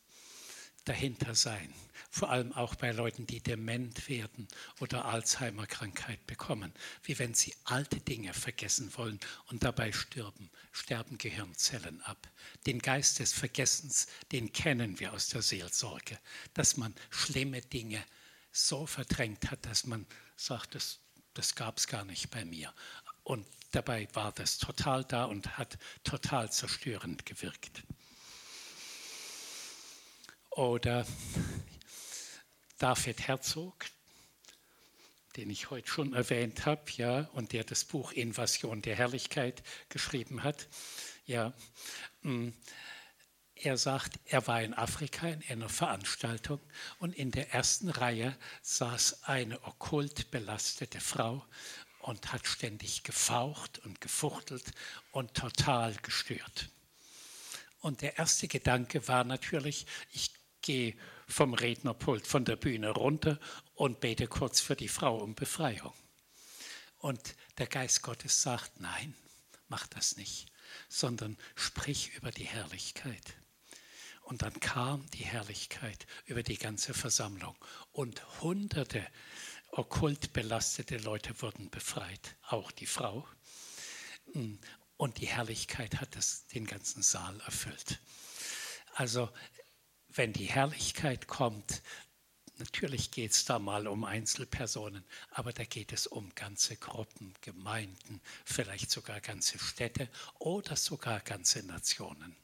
[0.85, 1.75] dahinter sein.
[2.11, 4.47] Vor allem auch bei Leuten, die dement werden
[4.79, 6.73] oder Alzheimer-Krankheit bekommen.
[7.03, 12.29] Wie wenn sie alte Dinge vergessen wollen und dabei sterben, sterben Gehirnzellen ab.
[12.69, 16.21] Den Geist des Vergessens, den kennen wir aus der Seelsorge.
[16.55, 18.05] Dass man schlimme Dinge
[18.53, 21.01] so verdrängt hat, dass man sagt, das,
[21.35, 22.73] das gab es gar nicht bei mir.
[23.23, 27.83] Und dabei war das total da und hat total zerstörend gewirkt.
[30.51, 31.07] Oder
[32.79, 33.87] David Herzog,
[35.37, 40.43] den ich heute schon erwähnt habe, ja, und der das Buch Invasion der Herrlichkeit geschrieben
[40.43, 40.67] hat.
[41.25, 41.53] Ja,
[42.23, 42.49] mm,
[43.63, 46.61] er sagt, er war in Afrika in einer Veranstaltung
[46.99, 51.45] und in der ersten Reihe saß eine okkult belastete Frau
[52.01, 54.73] und hat ständig gefaucht und gefuchtelt
[55.13, 56.71] und total gestört.
[57.81, 60.31] Und der erste Gedanke war natürlich, ich
[60.63, 60.95] gehe
[61.27, 63.39] vom Rednerpult, von der Bühne runter
[63.75, 65.93] und bete kurz für die Frau um Befreiung.
[66.99, 69.15] Und der Geist Gottes sagt, nein,
[69.69, 70.47] mach das nicht,
[70.89, 73.40] sondern sprich über die Herrlichkeit.
[74.31, 77.57] Und dann kam die Herrlichkeit über die ganze Versammlung
[77.91, 79.05] und hunderte
[79.73, 83.27] okkult belastete Leute wurden befreit, auch die Frau.
[84.97, 87.99] Und die Herrlichkeit hat das, den ganzen Saal erfüllt.
[88.95, 89.29] Also
[90.11, 91.83] wenn die Herrlichkeit kommt,
[92.59, 98.21] natürlich geht es da mal um Einzelpersonen, aber da geht es um ganze Gruppen, Gemeinden,
[98.45, 102.37] vielleicht sogar ganze Städte oder sogar ganze Nationen.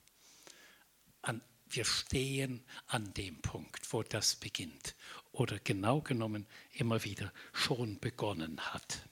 [1.68, 4.94] Wir stehen an dem Punkt, wo das beginnt
[5.32, 9.02] oder genau genommen immer wieder schon begonnen hat.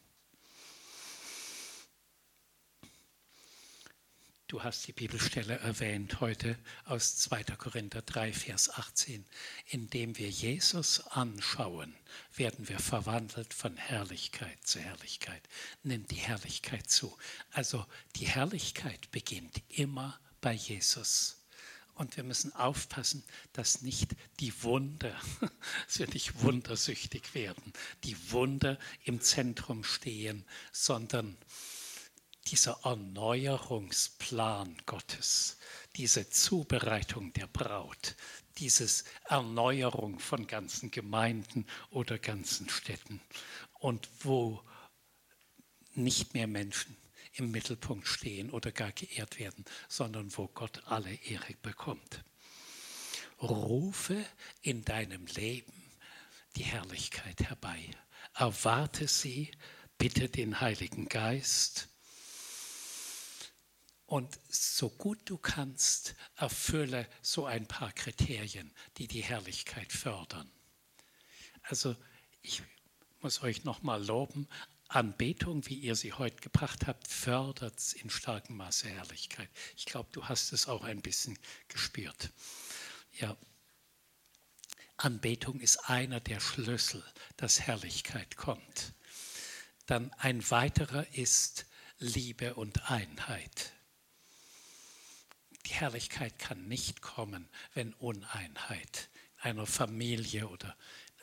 [4.46, 7.42] Du hast die Bibelstelle erwähnt heute aus 2.
[7.56, 9.24] Korinther 3, Vers 18.
[9.66, 11.92] Indem wir Jesus anschauen,
[12.36, 15.42] werden wir verwandelt von Herrlichkeit zu Herrlichkeit.
[15.82, 17.16] Nimmt die Herrlichkeit zu.
[17.50, 21.43] Also die Herrlichkeit beginnt immer bei Jesus.
[21.94, 25.14] Und wir müssen aufpassen, dass nicht die Wunder,
[25.86, 31.36] dass wir nicht wundersüchtig werden, die Wunder im Zentrum stehen, sondern
[32.48, 35.56] dieser Erneuerungsplan Gottes,
[35.96, 38.16] diese Zubereitung der Braut,
[38.58, 43.20] diese Erneuerung von ganzen Gemeinden oder ganzen Städten.
[43.74, 44.62] Und wo
[45.94, 46.96] nicht mehr Menschen
[47.34, 52.24] im Mittelpunkt stehen oder gar geehrt werden, sondern wo Gott alle Ehre bekommt.
[53.40, 54.24] rufe
[54.62, 55.72] in deinem Leben
[56.56, 57.90] die Herrlichkeit herbei.
[58.34, 59.50] Erwarte sie,
[59.98, 61.88] bitte den Heiligen Geist.
[64.06, 70.50] Und so gut du kannst, erfülle so ein paar Kriterien, die die Herrlichkeit fördern.
[71.62, 71.96] Also
[72.42, 72.62] ich
[73.20, 74.46] muss euch nochmal loben,
[74.88, 79.48] Anbetung, wie ihr sie heute gebracht habt, fördert in starkem Maße Herrlichkeit.
[79.76, 82.30] Ich glaube, du hast es auch ein bisschen gespürt.
[83.12, 83.36] Ja,
[84.96, 87.02] Anbetung ist einer der Schlüssel,
[87.36, 88.94] dass Herrlichkeit kommt.
[89.86, 91.66] Dann ein weiterer ist
[91.98, 93.72] Liebe und Einheit.
[95.66, 99.08] Die Herrlichkeit kann nicht kommen, wenn Uneinheit
[99.42, 100.76] in einer Familie oder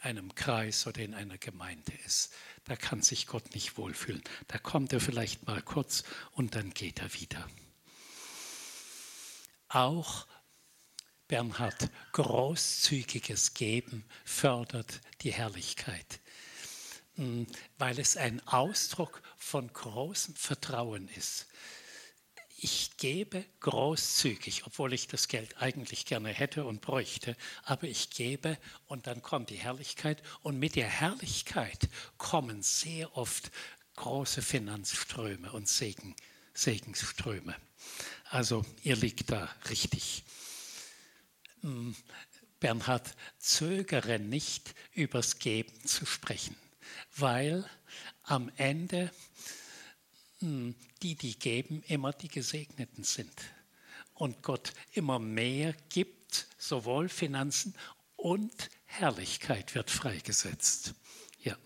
[0.04, 2.34] in einem Kreis oder in einer Gemeinde ist.
[2.72, 4.24] Da kann sich Gott nicht wohlfühlen.
[4.48, 7.46] Da kommt er vielleicht mal kurz und dann geht er wieder.
[9.68, 10.26] Auch
[11.28, 16.22] Bernhard, großzügiges Geben fördert die Herrlichkeit,
[17.16, 17.46] hm,
[17.78, 21.48] weil es ein Ausdruck von großem Vertrauen ist.
[22.64, 28.56] Ich gebe großzügig, obwohl ich das Geld eigentlich gerne hätte und bräuchte, aber ich gebe
[28.86, 33.50] und dann kommt die Herrlichkeit und mit der Herrlichkeit kommen sehr oft
[33.96, 36.16] große Finanzströme und Segen,
[36.54, 37.56] Segensströme.
[38.30, 40.24] Also ihr liegt da richtig.
[41.62, 41.96] Hm,
[42.60, 46.56] Bernhard, zögere nicht, übers Geben zu sprechen,
[47.16, 47.68] weil
[48.22, 49.10] am Ende
[50.42, 53.34] die, die geben, immer die Gesegneten sind.
[54.14, 57.76] Und Gott immer mehr gibt, sowohl Finanzen
[58.16, 60.94] und Herrlichkeit wird freigesetzt.
[61.44, 61.58] Ja.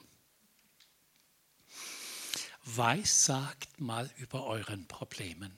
[2.63, 5.57] Weissagt mal über euren Problemen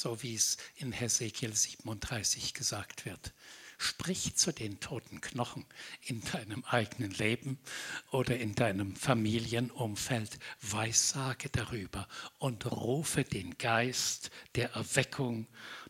[0.00, 3.32] so wie es in Hesekiel 37 gesagt wird.
[3.82, 5.64] Sprich zu den toten Knochen
[6.02, 7.58] in deinem eigenen Leben
[8.10, 15.46] oder in deinem Familienumfeld, weissage darüber und rufe den Geist der Erweckung,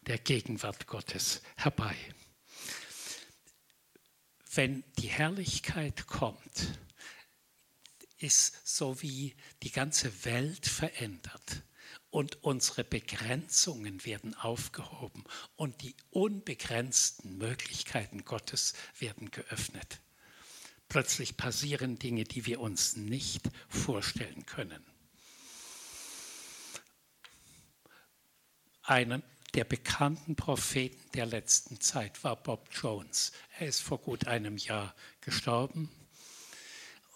[0.06, 1.96] der Gegenwart Gottes herbei.
[4.54, 6.78] Wenn die Herrlichkeit kommt,
[8.18, 11.64] ist so wie die ganze Welt verändert
[12.10, 15.24] und unsere Begrenzungen werden aufgehoben
[15.56, 20.00] und die unbegrenzten Möglichkeiten Gottes werden geöffnet.
[20.88, 24.84] Plötzlich passieren Dinge, die wir uns nicht vorstellen können.
[28.82, 29.22] Einer
[29.54, 33.30] der bekannten Propheten der letzten Zeit war Bob Jones.
[33.58, 35.90] Er ist vor gut einem Jahr gestorben.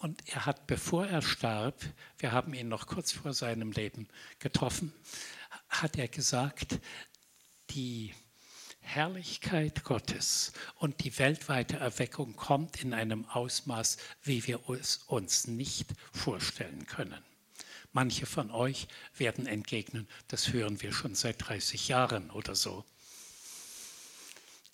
[0.05, 1.83] Und er hat, bevor er starb,
[2.19, 4.93] wir haben ihn noch kurz vor seinem Leben getroffen,
[5.67, 6.79] hat er gesagt,
[7.71, 8.13] die
[8.81, 15.87] Herrlichkeit Gottes und die weltweite Erweckung kommt in einem Ausmaß, wie wir es uns nicht
[16.13, 17.23] vorstellen können.
[17.91, 18.87] Manche von euch
[19.17, 22.85] werden entgegnen, das hören wir schon seit 30 Jahren oder so.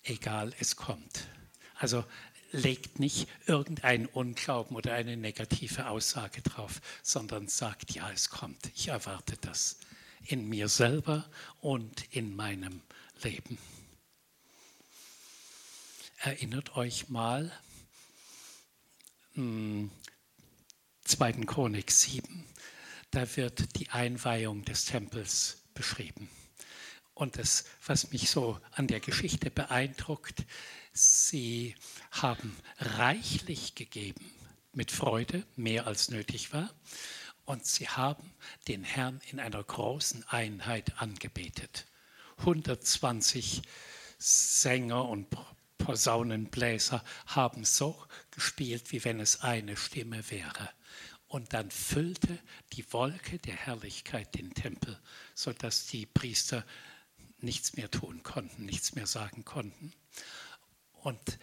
[0.02, 1.26] Egal, es kommt.
[1.76, 2.04] Also
[2.52, 8.88] legt nicht irgendeinen Unglauben oder eine negative Aussage drauf, sondern sagt, ja, es kommt, ich
[8.88, 9.78] erwarte das
[10.24, 11.28] in mir selber
[11.60, 12.80] und in meinem
[13.22, 13.58] Leben.
[16.18, 17.50] Erinnert euch mal,
[19.34, 19.40] 2.
[19.40, 19.90] Hm,
[21.46, 22.44] Chronik 7,
[23.10, 26.28] da wird die Einweihung des Tempels beschrieben.
[27.14, 30.44] Und das, was mich so an der Geschichte beeindruckt,
[30.92, 31.74] Sie
[32.10, 34.30] haben reichlich gegeben,
[34.72, 36.70] mit Freude, mehr als nötig war.
[37.44, 38.32] Und sie haben
[38.68, 41.86] den Herrn in einer großen Einheit angebetet.
[42.38, 43.62] 120
[44.18, 45.28] Sänger und
[45.78, 48.00] Posaunenbläser haben so
[48.30, 50.70] gespielt, wie wenn es eine Stimme wäre.
[51.26, 52.38] Und dann füllte
[52.74, 55.00] die Wolke der Herrlichkeit den Tempel,
[55.34, 56.64] sodass die Priester
[57.38, 59.92] nichts mehr tun konnten, nichts mehr sagen konnten.
[61.02, 61.38] Und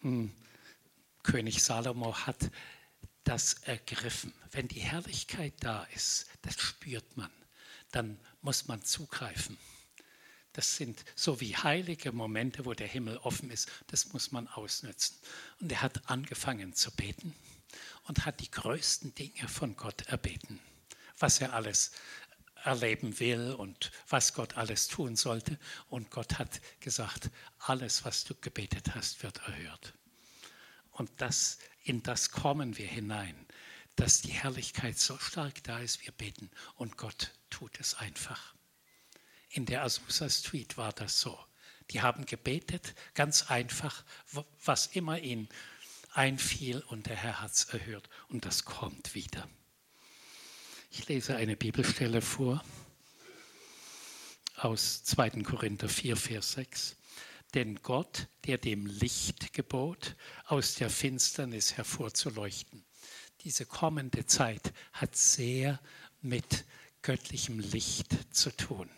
[0.00, 0.32] hm,
[1.22, 2.50] König Salomo hat
[3.24, 4.32] das ergriffen.
[4.52, 7.30] Wenn die Herrlichkeit da ist, das spürt man,
[7.90, 9.58] dann muss man zugreifen.
[10.52, 13.68] Das sind so wie heilige Momente, wo der Himmel offen ist.
[13.88, 15.18] Das muss man ausnutzen.
[15.60, 17.34] Und er hat angefangen zu beten
[18.04, 20.60] und hat die größten Dinge von Gott erbeten,
[21.18, 21.90] was er alles
[22.66, 25.58] erleben will und was Gott alles tun sollte.
[25.88, 29.94] Und Gott hat gesagt, alles, was du gebetet hast, wird erhört.
[30.90, 33.46] Und das, in das kommen wir hinein,
[33.94, 38.54] dass die Herrlichkeit so stark da ist, wir beten und Gott tut es einfach.
[39.50, 41.38] In der Azusa Street war das so.
[41.90, 44.04] Die haben gebetet, ganz einfach,
[44.64, 45.48] was immer ihnen
[46.12, 49.48] einfiel und der Herr hat es erhört und das kommt wieder.
[50.98, 52.64] Ich lese eine Bibelstelle vor
[54.56, 55.42] aus 2.
[55.42, 56.96] Korinther 4, Vers 6.
[57.52, 60.16] Denn Gott, der dem Licht gebot,
[60.46, 62.82] aus der Finsternis hervorzuleuchten.
[63.42, 65.78] Diese kommende Zeit hat sehr
[66.22, 66.64] mit
[67.02, 68.88] göttlichem Licht zu tun,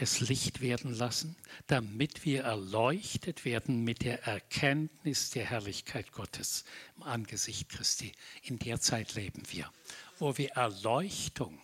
[0.00, 1.36] es Licht werden lassen,
[1.66, 6.64] damit wir erleuchtet werden mit der Erkenntnis der Herrlichkeit Gottes
[6.96, 8.12] im Angesicht Christi.
[8.42, 9.70] In der Zeit leben wir,
[10.18, 11.60] wo wir Erleuchtung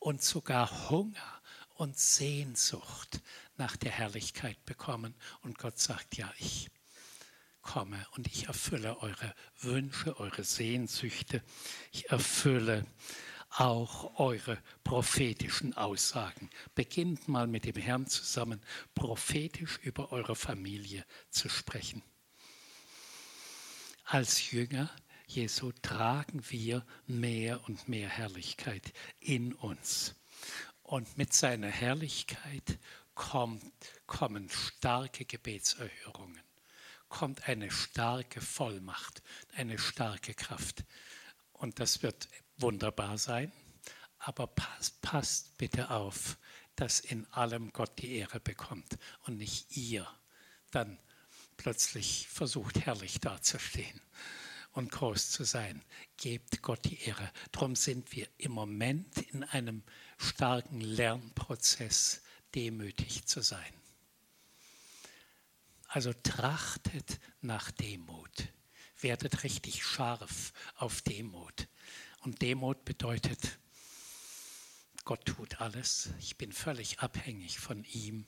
[0.00, 1.40] und sogar Hunger
[1.74, 3.20] und Sehnsucht
[3.56, 5.14] nach der Herrlichkeit bekommen.
[5.42, 6.70] Und Gott sagt, ja, ich
[7.62, 11.40] komme und ich erfülle eure Wünsche, eure Sehnsüchte.
[11.92, 12.84] Ich erfülle
[13.56, 16.50] auch eure prophetischen Aussagen.
[16.74, 18.60] Beginnt mal mit dem Herrn zusammen
[18.94, 22.02] prophetisch über eure Familie zu sprechen.
[24.04, 24.90] Als Jünger
[25.26, 30.14] Jesu tragen wir mehr und mehr Herrlichkeit in uns.
[30.82, 32.78] Und mit seiner Herrlichkeit
[33.14, 33.64] kommt,
[34.06, 36.44] kommen starke Gebetserhörungen
[37.14, 39.22] kommt eine starke Vollmacht,
[39.54, 40.84] eine starke Kraft.
[41.52, 43.52] Und das wird wunderbar sein.
[44.18, 46.38] Aber passt, passt bitte auf,
[46.76, 50.06] dass in allem Gott die Ehre bekommt und nicht ihr
[50.70, 50.98] dann
[51.56, 54.00] plötzlich versucht, herrlich dazustehen
[54.72, 55.82] und groß zu sein.
[56.16, 57.30] Gebt Gott die Ehre.
[57.52, 59.82] Darum sind wir im Moment in einem
[60.18, 62.22] starken Lernprozess,
[62.54, 63.72] demütig zu sein.
[65.86, 68.48] Also trachtet nach Demut.
[69.00, 71.68] Werdet richtig scharf auf Demut.
[72.24, 73.58] Und Demut bedeutet,
[75.04, 76.08] Gott tut alles.
[76.20, 78.24] Ich bin völlig abhängig von ihm.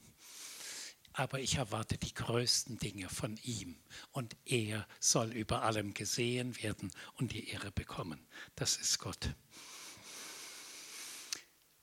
[1.14, 3.78] Aber ich erwarte die größten Dinge von ihm.
[4.12, 8.20] Und er soll über allem gesehen werden und die Ehre bekommen.
[8.54, 9.34] Das ist Gott.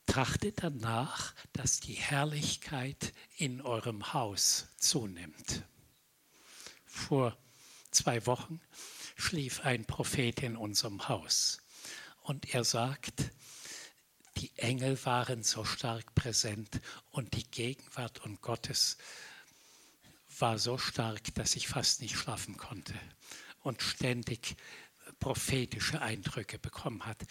[0.05, 5.64] Trachtet danach, dass die Herrlichkeit in eurem Haus zunimmt
[6.93, 7.36] vor
[7.89, 8.61] zwei Wochen
[9.16, 11.62] schlief ein Prophet in unserem Haus
[12.24, 13.32] und er sagt,
[14.38, 18.97] die Engel waren so stark präsent und die Gegenwart und Gottes
[20.39, 22.93] war so stark, dass ich fast nicht schlafen konnte
[23.61, 24.55] und ständig
[25.19, 27.24] prophetische Eindrücke bekommen hat,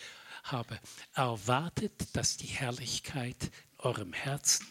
[0.45, 0.79] habe.
[1.15, 4.67] Erwartet, dass die Herrlichkeit in eurem Herzen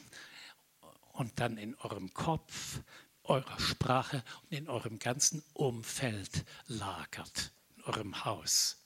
[1.13, 2.79] und dann in eurem Kopf
[3.23, 8.80] eurer Sprache und in eurem ganzen Umfeld lagert, in eurem Haus.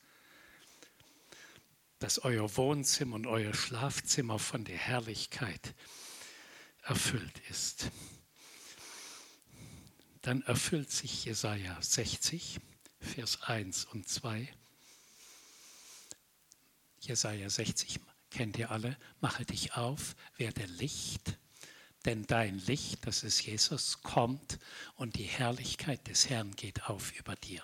[2.00, 5.74] Dass euer Wohnzimmer und euer Schlafzimmer von der Herrlichkeit
[6.84, 7.92] erfüllt ist.
[10.22, 12.60] Dann erfüllt sich Jesaja 60,
[13.00, 14.48] Vers 1 und 2.
[17.00, 18.00] Jesaja 60
[18.32, 18.98] kennt ihr alle.
[19.22, 21.38] Mache dich auf, werde Licht
[22.06, 24.60] denn dein Licht, das ist Jesus, kommt
[24.96, 27.64] und die Herrlichkeit des Herrn geht auf über dir.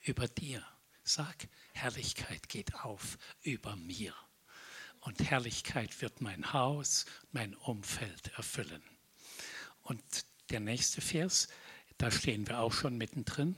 [0.00, 0.64] Über dir.
[1.02, 1.48] Sag,
[1.82, 4.14] Herrlichkeit geht auf über mir.
[5.00, 8.82] Und Herrlichkeit wird mein Haus, mein Umfeld erfüllen.
[9.82, 10.02] Und
[10.50, 11.48] der nächste Vers,
[11.98, 13.56] da stehen wir auch schon mittendrin.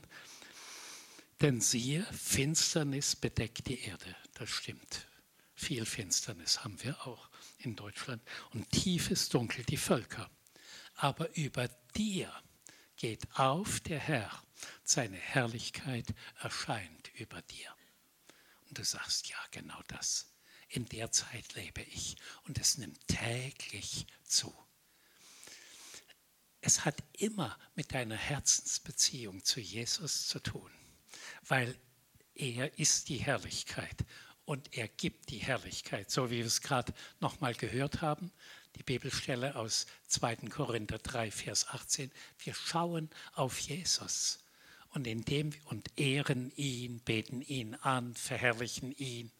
[1.41, 4.15] Denn siehe, Finsternis bedeckt die Erde.
[4.35, 5.07] Das stimmt.
[5.55, 10.29] Viel Finsternis haben wir auch in Deutschland und tiefes Dunkel die Völker.
[10.95, 12.31] Aber über dir
[12.95, 14.31] geht auf der Herr,
[14.83, 16.07] seine Herrlichkeit
[16.39, 17.75] erscheint über dir.
[18.71, 20.27] Und du sagst, ja, genau das.
[20.69, 22.15] In der Zeit lebe ich
[22.47, 24.55] und es nimmt täglich zu.
[26.61, 30.71] Es hat immer mit deiner Herzensbeziehung zu Jesus zu tun,
[31.49, 31.77] weil
[32.33, 34.05] er ist die Herrlichkeit
[34.45, 38.31] und er gibt die Herrlichkeit, so wie wir es gerade nochmal gehört haben,
[38.77, 40.47] die Bibelstelle aus 2.
[40.47, 42.09] Korinther 3, Vers 18.
[42.39, 44.39] Wir schauen auf Jesus
[44.91, 49.31] und, indem, und ehren ihn, beten ihn an, verherrlichen ihn,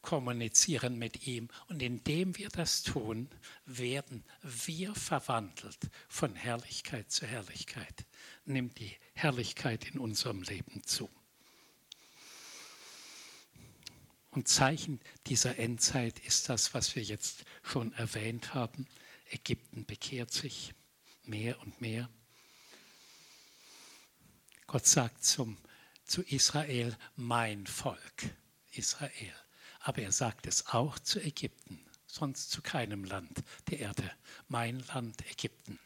[0.00, 1.48] kommunizieren mit ihm.
[1.68, 3.28] Und indem wir das tun,
[3.64, 8.04] werden wir verwandelt von Herrlichkeit zu Herrlichkeit.
[8.44, 11.08] Nimmt die Herrlichkeit in unserem Leben zu.
[14.30, 18.86] Und Zeichen dieser Endzeit ist das, was wir jetzt schon erwähnt haben.
[19.30, 20.72] Ägypten bekehrt sich
[21.24, 22.08] mehr und mehr.
[24.72, 25.58] Gott sagt zum,
[26.06, 28.30] zu Israel, mein Volk,
[28.70, 29.34] Israel.
[29.80, 34.10] Aber er sagt es auch zu Ägypten, sonst zu keinem Land der Erde.
[34.48, 35.78] Mein Land Ägypten.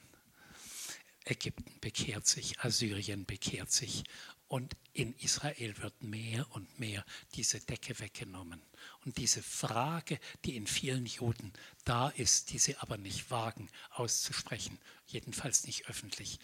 [1.24, 4.04] Ägypten bekehrt sich, Assyrien bekehrt sich
[4.46, 8.62] und in Israel wird mehr und mehr diese Decke weggenommen.
[9.04, 11.52] Und diese Frage, die in vielen Juden
[11.84, 16.40] da ist, die sie aber nicht wagen auszusprechen, jedenfalls nicht öffentlich,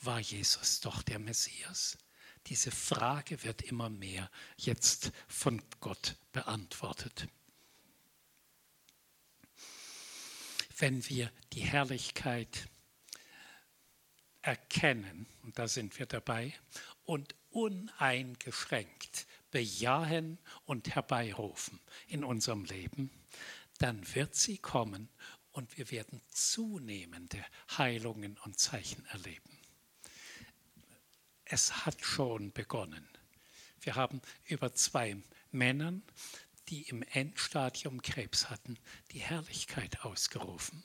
[0.00, 1.98] war Jesus doch der Messias?
[2.46, 7.26] Diese Frage wird immer mehr jetzt von Gott beantwortet.
[10.78, 12.68] Wenn wir die Herrlichkeit
[14.42, 16.54] erkennen, und da sind wir dabei,
[17.04, 19.26] und uneingeschränkt
[19.56, 23.10] bejahen und herbeirufen in unserem Leben,
[23.78, 25.08] dann wird sie kommen
[25.50, 27.42] und wir werden zunehmende
[27.78, 29.58] Heilungen und Zeichen erleben.
[31.46, 33.08] Es hat schon begonnen.
[33.80, 35.16] Wir haben über zwei
[35.52, 36.02] Männern,
[36.68, 38.78] die im Endstadium Krebs hatten,
[39.12, 40.84] die Herrlichkeit ausgerufen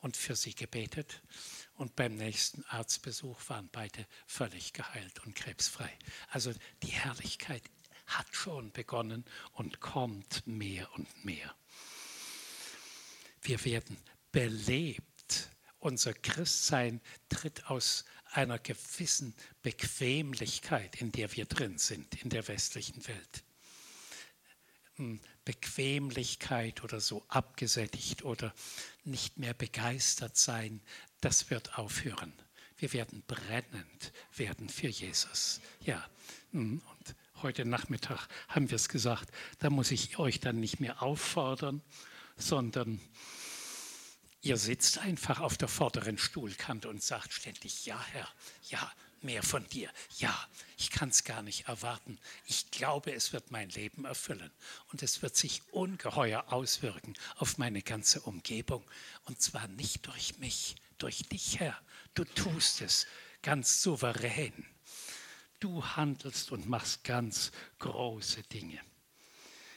[0.00, 1.22] und für sie gebetet.
[1.76, 5.90] Und beim nächsten Arztbesuch waren beide völlig geheilt und krebsfrei.
[6.28, 6.52] Also
[6.82, 7.62] die Herrlichkeit
[8.18, 11.54] hat schon begonnen und kommt mehr und mehr.
[13.42, 13.96] Wir werden
[14.30, 15.50] belebt.
[15.78, 23.06] Unser Christsein tritt aus einer gewissen Bequemlichkeit, in der wir drin sind, in der westlichen
[23.06, 23.44] Welt.
[24.94, 28.54] Hm, Bequemlichkeit oder so abgesättigt oder
[29.04, 30.80] nicht mehr begeistert sein,
[31.20, 32.32] das wird aufhören.
[32.76, 35.60] Wir werden brennend werden für Jesus.
[35.80, 36.08] Ja,
[36.52, 41.02] hm, und heute Nachmittag haben wir es gesagt, da muss ich euch dann nicht mehr
[41.02, 41.82] auffordern,
[42.36, 43.00] sondern
[44.42, 48.28] ihr sitzt einfach auf der vorderen Stuhlkante und sagt ständig, ja Herr,
[48.68, 49.90] ja, mehr von dir.
[50.18, 50.36] Ja,
[50.76, 52.18] ich kann es gar nicht erwarten.
[52.46, 54.50] Ich glaube, es wird mein Leben erfüllen
[54.90, 58.84] und es wird sich ungeheuer auswirken auf meine ganze Umgebung.
[59.24, 61.78] Und zwar nicht durch mich, durch dich, Herr.
[62.14, 63.06] Du tust es
[63.42, 64.52] ganz souverän.
[65.62, 68.80] Du handelst und machst ganz große Dinge.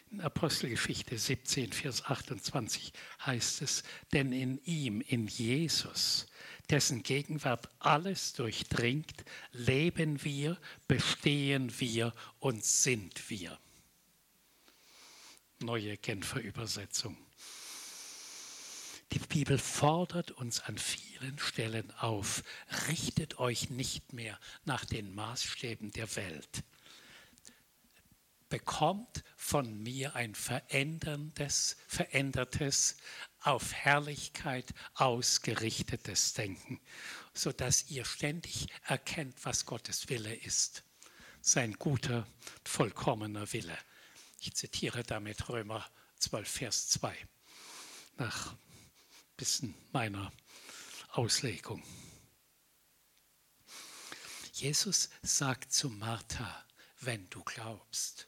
[0.09, 2.91] In Apostelgeschichte 17, Vers 28
[3.23, 6.25] heißt es, denn in ihm, in Jesus,
[6.71, 10.57] dessen Gegenwart alles durchdringt, leben wir,
[10.88, 13.59] bestehen wir und sind wir.
[15.59, 17.15] Neue Genfer Übersetzung.
[19.16, 22.43] Die Bibel fordert uns an vielen Stellen auf,
[22.89, 26.66] richtet euch nicht mehr nach den Maßstäben der Welt.
[28.49, 32.97] Bekommt von mir ein veränderndes, verändertes,
[33.39, 36.82] auf Herrlichkeit ausgerichtetes Denken,
[37.34, 40.84] sodass ihr ständig erkennt, was Gottes Wille ist.
[41.39, 42.28] Sein guter,
[42.66, 43.78] vollkommener Wille.
[44.41, 47.16] Ich zitiere damit Römer 12, Vers 2,
[48.18, 48.57] nach
[49.38, 50.31] bisschen meiner
[51.11, 51.83] Auslegung.
[54.53, 56.65] Jesus sagt zu Martha,
[57.01, 58.27] wenn du glaubst,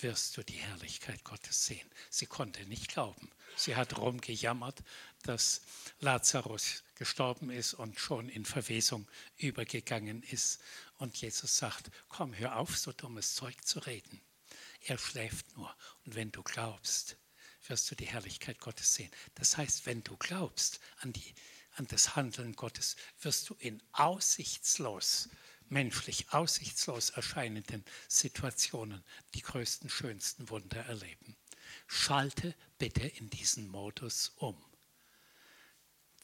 [0.00, 1.88] wirst du die Herrlichkeit Gottes sehen.
[2.10, 3.30] Sie konnte nicht glauben.
[3.56, 4.82] Sie hat rumgejammert,
[5.22, 5.62] dass
[6.00, 10.60] Lazarus gestorben ist und schon in Verwesung übergegangen ist.
[10.98, 14.20] Und Jesus sagt, komm, hör auf, so dummes Zeug zu reden.
[14.82, 15.74] Er schläft nur.
[16.04, 17.16] Und wenn du glaubst,
[17.68, 19.10] wirst du die Herrlichkeit Gottes sehen.
[19.34, 21.34] Das heißt, wenn du glaubst an, die,
[21.76, 25.28] an das Handeln Gottes, wirst du in aussichtslos
[25.70, 29.04] menschlich aussichtslos erscheinenden Situationen
[29.34, 31.36] die größten, schönsten Wunder erleben.
[31.86, 34.56] Schalte bitte in diesen Modus um.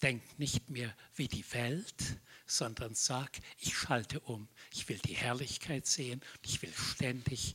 [0.02, 4.48] Denk nicht mehr wie die Welt, sondern sag, ich schalte um.
[4.72, 6.22] Ich will die Herrlichkeit sehen.
[6.42, 7.54] Ich will ständig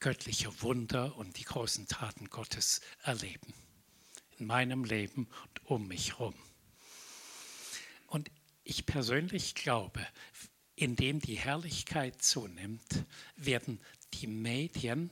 [0.00, 3.54] göttliche Wunder und die großen Taten Gottes erleben.
[4.38, 6.34] In meinem Leben und um mich herum.
[8.06, 8.30] Und
[8.64, 10.06] ich persönlich glaube,
[10.74, 13.04] indem die Herrlichkeit zunimmt,
[13.36, 13.80] werden
[14.14, 15.10] die Medien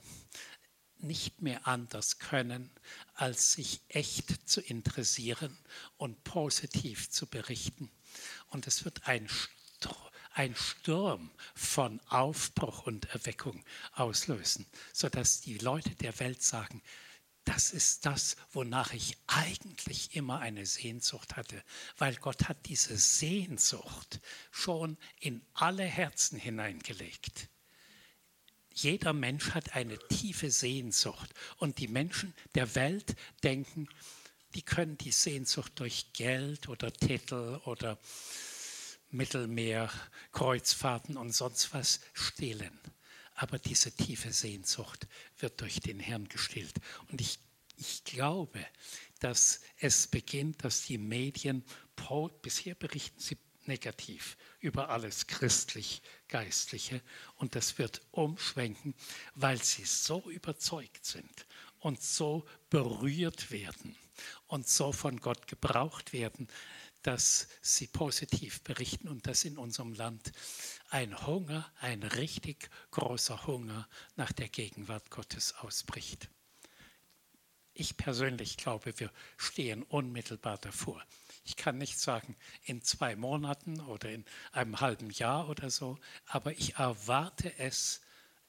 [0.98, 2.70] nicht mehr anders können,
[3.14, 5.56] als sich echt zu interessieren
[5.96, 7.90] und positiv zu berichten.
[8.48, 9.28] Und es wird ein,
[10.34, 16.82] ein Sturm von Aufbruch und Erweckung auslösen, sodass die Leute der Welt sagen,
[17.44, 21.62] das ist das, wonach ich eigentlich immer eine Sehnsucht hatte,
[21.98, 24.20] weil Gott hat diese Sehnsucht
[24.50, 27.48] schon in alle Herzen hineingelegt.
[28.72, 33.14] Jeder Mensch hat eine tiefe Sehnsucht und die Menschen der Welt
[33.44, 33.88] denken,
[34.54, 37.98] die können die Sehnsucht durch Geld oder Titel oder
[39.14, 39.90] Mittelmeer,
[40.32, 42.78] Kreuzfahrten und sonst was stehlen.
[43.34, 45.06] Aber diese tiefe Sehnsucht
[45.38, 46.74] wird durch den Herrn gestillt.
[47.10, 47.38] Und ich,
[47.76, 48.64] ich glaube,
[49.20, 51.64] dass es beginnt, dass die Medien,
[52.42, 57.00] bisher berichten sie negativ über alles christlich-geistliche
[57.36, 58.94] und das wird umschwenken,
[59.34, 61.46] weil sie so überzeugt sind
[61.78, 63.96] und so berührt werden
[64.46, 66.48] und so von Gott gebraucht werden,
[67.04, 70.32] dass sie positiv berichten und dass in unserem Land
[70.88, 76.30] ein Hunger, ein richtig großer Hunger nach der Gegenwart Gottes ausbricht.
[77.74, 81.04] Ich persönlich glaube, wir stehen unmittelbar davor.
[81.44, 86.52] Ich kann nicht sagen in zwei Monaten oder in einem halben Jahr oder so, aber
[86.52, 88.00] ich erwarte es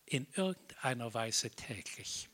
[0.05, 2.29] in irgendeiner Weise täglich.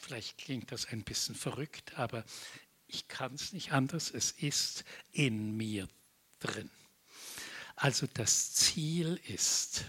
[0.00, 2.24] Vielleicht klingt das ein bisschen verrückt, aber
[2.92, 4.10] ich kann es nicht anders.
[4.10, 5.88] Es ist in mir
[6.40, 6.70] drin.
[7.74, 9.86] Also das Ziel ist,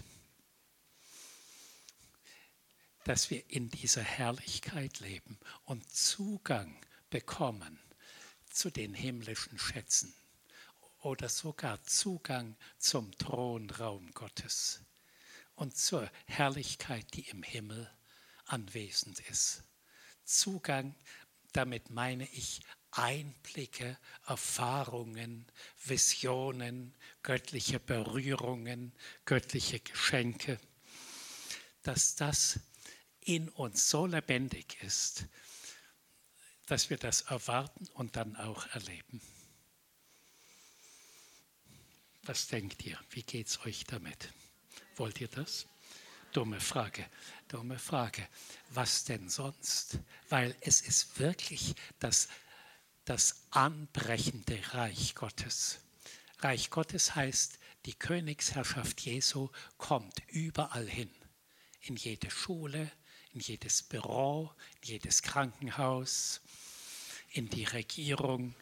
[3.04, 6.74] dass wir in dieser Herrlichkeit leben und Zugang
[7.10, 7.78] bekommen
[8.50, 10.14] zu den himmlischen Schätzen
[11.00, 14.80] oder sogar Zugang zum Thronraum Gottes
[15.54, 17.90] und zur Herrlichkeit, die im Himmel
[18.46, 19.62] anwesend ist.
[20.24, 20.94] Zugang,
[21.52, 22.62] damit meine ich
[22.96, 25.46] Einblicke, Erfahrungen,
[25.84, 28.92] Visionen, göttliche Berührungen,
[29.24, 30.60] göttliche Geschenke,
[31.82, 32.60] dass das
[33.20, 35.26] in uns so lebendig ist,
[36.66, 39.20] dass wir das erwarten und dann auch erleben.
[42.22, 42.98] Was denkt ihr?
[43.10, 44.32] Wie geht es euch damit?
[44.96, 45.66] Wollt ihr das?
[46.32, 47.08] Dumme Frage,
[47.48, 48.26] dumme Frage.
[48.70, 49.98] Was denn sonst?
[50.30, 52.28] Weil es ist wirklich das,
[53.04, 55.80] das anbrechende Reich Gottes.
[56.40, 61.10] Reich Gottes heißt, die Königsherrschaft Jesu kommt überall hin.
[61.82, 62.90] In jede Schule,
[63.32, 64.50] in jedes Büro,
[64.80, 66.40] in jedes Krankenhaus,
[67.30, 68.54] in die Regierung,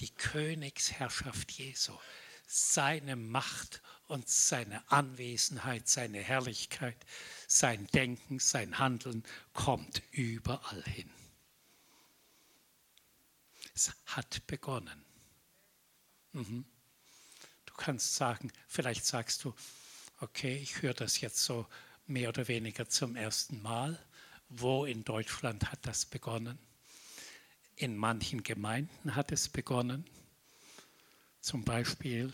[0.00, 1.92] die Königsherrschaft Jesu,
[2.46, 6.96] seine Macht und seine Anwesenheit, seine Herrlichkeit,
[7.48, 11.10] sein Denken, sein Handeln kommt überall hin.
[13.76, 15.04] Es hat begonnen.
[16.32, 16.64] Mhm.
[17.66, 19.54] Du kannst sagen, vielleicht sagst du,
[20.20, 21.66] okay, ich höre das jetzt so
[22.06, 24.02] mehr oder weniger zum ersten Mal.
[24.48, 26.58] Wo in Deutschland hat das begonnen?
[27.74, 30.08] In manchen Gemeinden hat es begonnen,
[31.42, 32.32] zum Beispiel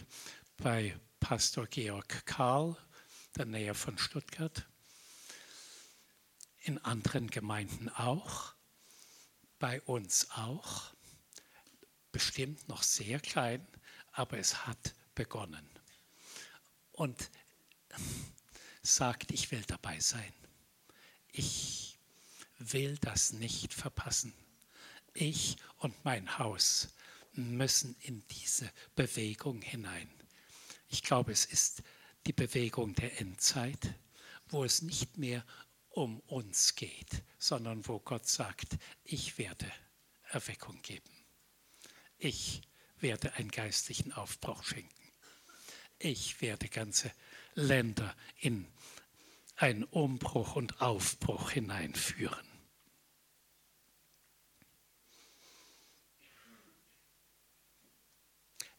[0.58, 2.76] bei Pastor Georg Karl,
[3.36, 4.64] der Nähe von Stuttgart.
[6.60, 8.54] In anderen Gemeinden auch,
[9.58, 10.91] bei uns auch.
[12.12, 13.66] Bestimmt noch sehr klein,
[14.12, 15.68] aber es hat begonnen.
[16.92, 17.30] Und
[18.82, 20.32] sagt, ich will dabei sein.
[21.32, 21.98] Ich
[22.58, 24.32] will das nicht verpassen.
[25.14, 26.88] Ich und mein Haus
[27.32, 30.10] müssen in diese Bewegung hinein.
[30.88, 31.82] Ich glaube, es ist
[32.26, 33.94] die Bewegung der Endzeit,
[34.48, 35.44] wo es nicht mehr
[35.90, 39.70] um uns geht, sondern wo Gott sagt, ich werde
[40.24, 41.11] Erweckung geben.
[42.24, 42.62] Ich
[43.00, 44.88] werde einen geistlichen Aufbruch schenken.
[45.98, 47.10] Ich werde ganze
[47.54, 48.64] Länder in
[49.56, 52.46] einen Umbruch und Aufbruch hineinführen.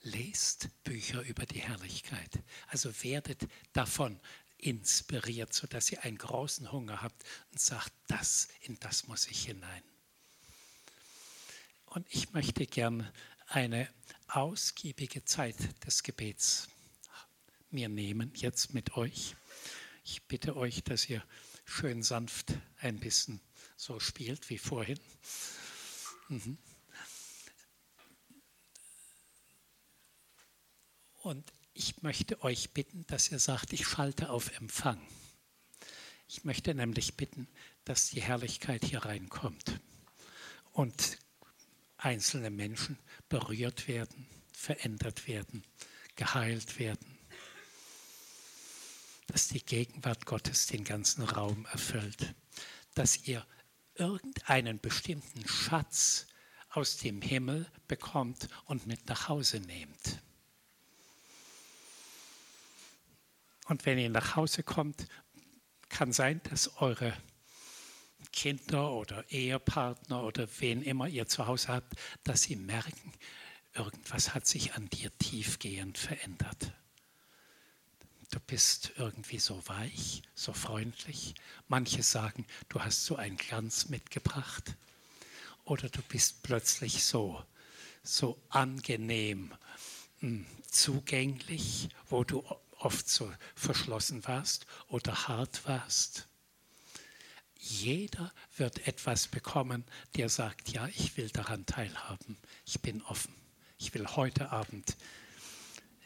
[0.06, 2.44] lest Bücher über die Herrlichkeit.
[2.68, 4.20] Also werdet davon
[4.58, 9.84] inspiriert, sodass ihr einen großen Hunger habt und sagt, das, in das muss ich hinein.
[11.94, 13.08] Und ich möchte gern
[13.54, 13.88] eine
[14.28, 16.70] ausgiebige Zeit des Gebets
[17.70, 19.36] mir nehmen, jetzt mit euch.
[20.04, 21.24] Ich bitte euch, dass ihr
[21.64, 23.40] schön sanft ein bisschen
[23.78, 25.00] so spielt wie vorhin.
[26.30, 26.58] Mhm.
[31.22, 35.00] Und ich möchte euch bitten, dass ihr sagt, ich schalte auf Empfang.
[36.28, 37.48] Ich möchte nämlich bitten,
[37.86, 39.80] dass die Herrlichkeit hier reinkommt
[40.72, 41.20] und
[41.98, 42.98] einzelne Menschen
[43.30, 45.64] berührt werden, verändert werden,
[46.16, 47.20] geheilt werden.
[49.28, 52.36] dass die Gegenwart Gottes den ganzen Raum erfüllt,
[52.94, 53.46] dass ihr
[53.96, 56.28] irgendeinen bestimmten Schatz
[56.70, 60.22] aus dem Himmel bekommt und mit nach Hause nehmt.
[63.66, 65.08] Und wenn ihr nach Hause kommt,
[65.90, 67.16] kann sein, dass eure
[68.32, 73.14] Kinder oder Ehepartner oder wen immer ihr zu Hause habt, dass sie merken,
[73.74, 76.74] irgendwas hat sich an dir tiefgehend verändert.
[78.32, 81.36] Du bist irgendwie so weich, so freundlich.
[81.68, 84.76] Manche sagen, du hast so einen Glanz mitgebracht.
[85.66, 87.44] Oder du bist plötzlich so,
[88.02, 89.54] so angenehm
[90.20, 92.44] hm, zugänglich, wo du
[92.80, 96.28] oft so verschlossen warst oder hart warst.
[97.66, 99.86] Jeder wird etwas bekommen,
[100.18, 103.34] der sagt, ja, ich will daran teilhaben, ich bin offen,
[103.78, 104.98] ich will heute Abend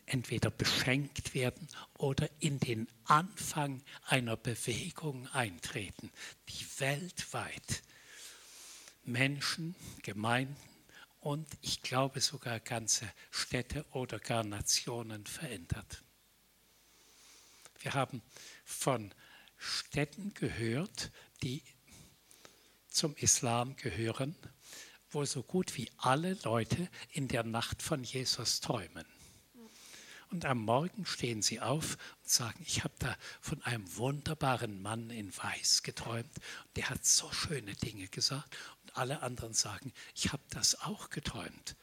[0.05, 6.11] entweder beschenkt werden oder in den Anfang einer Bewegung eintreten,
[6.47, 7.81] die weltweit
[9.03, 10.55] Menschen, Gemeinden
[11.21, 16.03] und ich glaube sogar ganze Städte oder gar Nationen verändert.
[17.79, 18.21] Wir haben
[18.63, 19.11] von
[19.57, 21.11] Städten gehört,
[21.43, 21.63] die
[22.89, 24.35] zum Islam gehören,
[25.09, 29.05] wo so gut wie alle Leute in der Nacht von Jesus träumen.
[30.29, 35.09] Und am Morgen stehen sie auf und sagen, ich habe da von einem wunderbaren Mann
[35.09, 36.29] in Weiß geträumt.
[36.65, 38.57] Und der hat so schöne Dinge gesagt.
[38.81, 41.77] Und alle anderen sagen, ich habe das auch geträumt.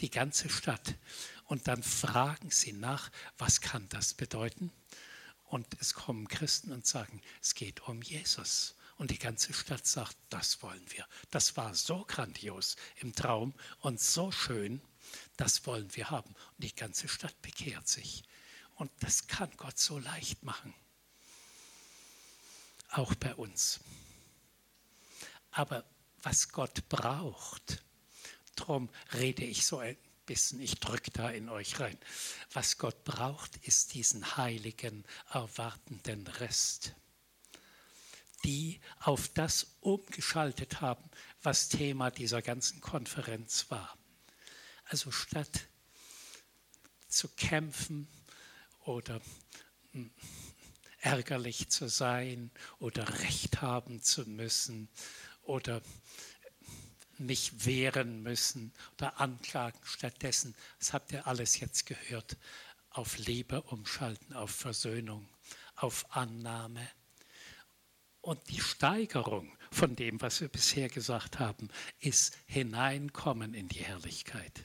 [0.00, 0.94] Die ganze Stadt.
[1.44, 4.72] Und dann fragen sie nach, was kann das bedeuten?
[5.46, 8.74] Und es kommen Christen und sagen, es geht um Jesus.
[8.96, 11.06] Und die ganze Stadt sagt, das wollen wir.
[11.30, 14.80] Das war so grandios im Traum und so schön,
[15.36, 16.30] das wollen wir haben.
[16.30, 18.24] Und die ganze Stadt bekehrt sich.
[18.76, 20.74] Und das kann Gott so leicht machen.
[22.90, 23.80] Auch bei uns.
[25.50, 25.84] Aber
[26.22, 27.82] was Gott braucht,
[28.56, 29.80] darum rede ich so
[30.26, 31.96] ein bisschen, ich drücke da in euch rein.
[32.52, 36.94] Was Gott braucht, ist diesen heiligen, erwartenden Rest.
[38.44, 41.08] Die auf das umgeschaltet haben,
[41.42, 43.96] was Thema dieser ganzen Konferenz war.
[44.84, 45.68] Also statt
[47.08, 48.08] zu kämpfen
[48.80, 49.20] oder
[49.92, 50.10] hm,
[50.98, 52.50] ärgerlich zu sein
[52.80, 54.88] oder Recht haben zu müssen
[55.42, 55.80] oder
[57.18, 59.78] mich wehren müssen oder anklagen.
[59.84, 62.36] Stattdessen, das habt ihr alles jetzt gehört,
[62.90, 65.28] auf Liebe umschalten, auf Versöhnung,
[65.74, 66.88] auf Annahme.
[68.20, 71.68] Und die Steigerung von dem, was wir bisher gesagt haben,
[72.00, 74.64] ist Hineinkommen in die Herrlichkeit.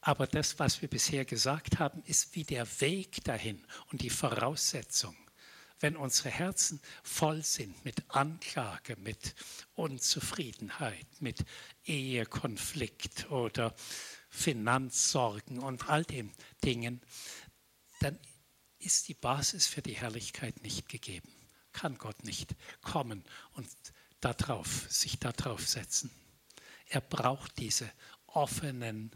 [0.00, 5.16] Aber das, was wir bisher gesagt haben, ist wie der Weg dahin und die Voraussetzung
[5.80, 9.34] wenn unsere Herzen voll sind mit Anklage, mit
[9.74, 11.44] Unzufriedenheit, mit
[11.84, 13.74] Ehekonflikt oder
[14.30, 16.32] Finanzsorgen und all den
[16.64, 17.00] Dingen,
[18.00, 18.18] dann
[18.78, 21.32] ist die Basis für die Herrlichkeit nicht gegeben.
[21.72, 23.68] Kann Gott nicht kommen und
[24.20, 26.10] darauf, sich darauf setzen.
[26.88, 27.90] Er braucht diese
[28.26, 29.10] offenen,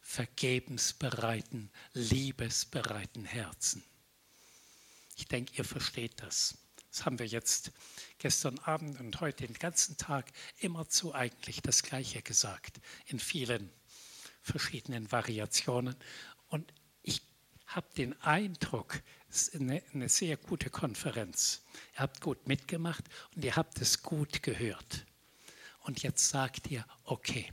[0.00, 3.84] vergebensbereiten, liebesbereiten Herzen.
[5.18, 6.56] Ich denke, ihr versteht das.
[6.92, 7.72] Das haben wir jetzt
[8.18, 13.68] gestern Abend und heute den ganzen Tag immerzu eigentlich das Gleiche gesagt, in vielen
[14.42, 15.96] verschiedenen Variationen.
[16.46, 17.20] Und ich
[17.66, 21.64] habe den Eindruck, es ist eine, eine sehr gute Konferenz.
[21.94, 23.04] Ihr habt gut mitgemacht
[23.34, 25.04] und ihr habt es gut gehört.
[25.80, 27.52] Und jetzt sagt ihr, okay,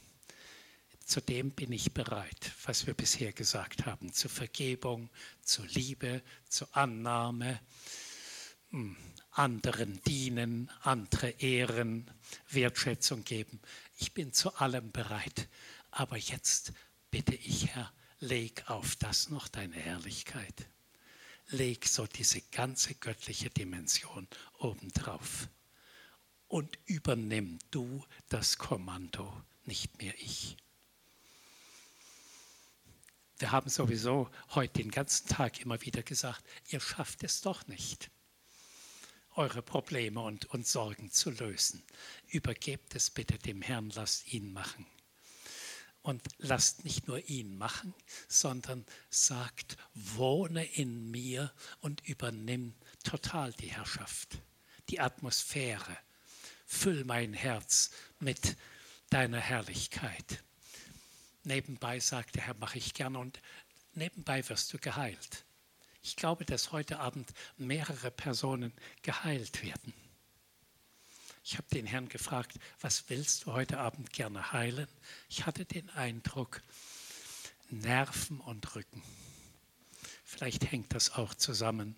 [1.06, 5.10] zu dem bin ich bereit, was wir bisher gesagt haben, zur Vergebung,
[5.44, 7.62] zur Liebe, zur Annahme,
[8.72, 8.98] hm,
[9.30, 12.10] anderen dienen, andere ehren,
[12.50, 13.62] Wertschätzung geben.
[13.98, 15.48] Ich bin zu allem bereit.
[15.92, 16.74] Aber jetzt
[17.12, 20.68] bitte ich, Herr, leg auf das noch deine Herrlichkeit.
[21.50, 24.28] Leg so diese ganze göttliche Dimension
[24.58, 25.50] obendrauf.
[26.48, 29.32] Und übernimm du das Kommando,
[29.66, 30.58] nicht mehr ich.
[33.38, 38.10] Wir haben sowieso heute den ganzen Tag immer wieder gesagt, ihr schafft es doch nicht,
[39.36, 41.84] eure Probleme und, und Sorgen zu lösen.
[42.28, 44.86] Übergebt es bitte dem Herrn, lasst ihn machen.
[46.02, 47.94] Und lasst nicht nur ihn machen,
[48.30, 52.74] sondern sagt, wohne in mir und übernimm
[53.04, 54.38] total die Herrschaft,
[54.90, 55.98] die Atmosphäre.
[56.66, 58.56] Füll mein Herz mit
[59.10, 60.44] deiner Herrlichkeit.
[61.46, 63.40] Nebenbei sagt der Herr, mache ich gerne und
[63.94, 65.46] nebenbei wirst du geheilt.
[66.02, 68.74] Ich glaube, dass heute Abend mehrere Personen
[69.04, 69.94] geheilt werden.
[71.44, 74.88] Ich habe den Herrn gefragt, was willst du heute Abend gerne heilen?
[75.30, 76.64] Ich hatte den Eindruck,
[77.70, 79.04] Nerven und Rücken.
[80.24, 81.96] Vielleicht hängt das auch zusammen.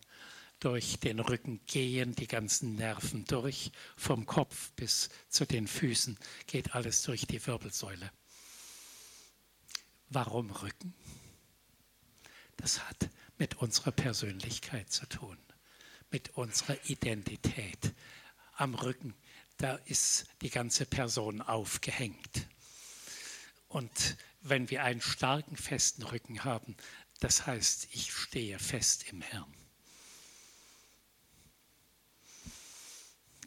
[0.60, 6.18] Durch den Rücken gehen die ganzen Nerven durch, vom Kopf bis zu den Füßen
[6.48, 8.12] geht alles durch die Wirbelsäule.
[10.10, 10.93] Warum Rücken?
[12.58, 15.38] Das hat mit unserer Persönlichkeit zu tun,
[16.12, 17.93] mit unserer Identität.
[18.55, 19.14] Am Rücken,
[19.58, 22.47] da ist die ganze Person aufgehängt.
[23.68, 26.76] Und wenn wir einen starken, festen Rücken haben,
[27.20, 29.53] das heißt, ich stehe fest im Herrn.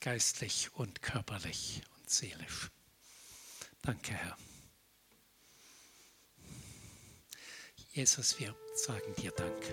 [0.01, 2.71] Geistlich und körperlich und seelisch.
[3.83, 4.37] Danke, Herr.
[7.93, 9.65] Jesus, wir sagen dir Dank.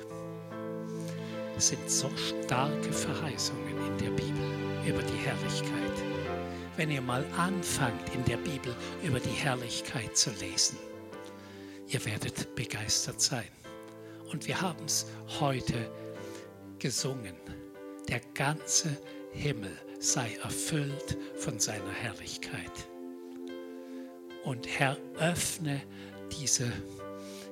[1.55, 4.43] Es sind so starke Verheißungen in der Bibel
[4.88, 6.03] über die Herrlichkeit.
[6.78, 10.80] Wenn ihr mal anfangt, in der Bibel über die Herrlichkeit zu lesen,
[11.89, 13.49] ihr werdet begeistert sein.
[14.32, 15.05] Und wir haben es
[15.39, 15.91] heute
[16.80, 17.36] gesungen.
[18.09, 18.97] Der ganze
[19.32, 22.89] Himmel sei erfüllt von seiner Herrlichkeit.
[24.43, 25.84] Und Herr, öffne
[26.32, 26.74] diese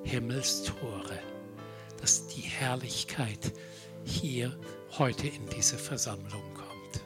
[0.05, 1.19] Himmelstore,
[1.99, 3.51] dass die Herrlichkeit
[4.03, 4.57] hier
[4.99, 7.01] heute in diese Versammlung kommt.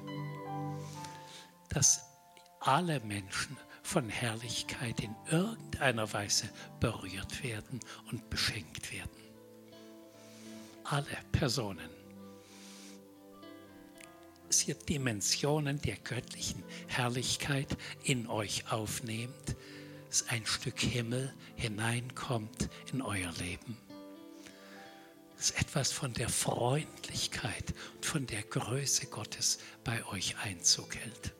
[1.69, 2.03] Dass
[2.59, 6.49] alle Menschen von Herrlichkeit in irgendeiner Weise
[6.81, 7.79] berührt werden
[8.11, 9.09] und beschenkt werden.
[10.83, 11.89] Alle Personen.
[14.47, 19.55] Dass ihr Dimensionen der göttlichen Herrlichkeit in euch aufnehmt,
[20.09, 23.77] dass ein Stück Himmel hineinkommt in euer Leben.
[25.37, 31.33] Dass etwas von der Freundlichkeit und von der Größe Gottes bei euch Einzug hält.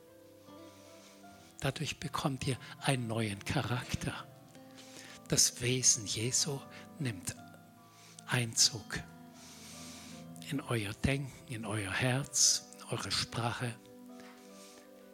[1.59, 4.25] Dadurch bekommt ihr einen neuen Charakter.
[5.27, 6.59] Das Wesen Jesu
[6.99, 7.35] nimmt
[8.27, 8.99] Einzug
[10.49, 13.75] in euer Denken, in euer Herz, in eure Sprache,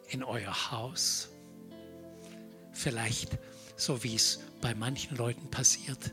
[0.08, 1.30] in euer Haus.
[2.76, 3.38] Vielleicht
[3.76, 6.12] so wie es bei manchen Leuten passiert.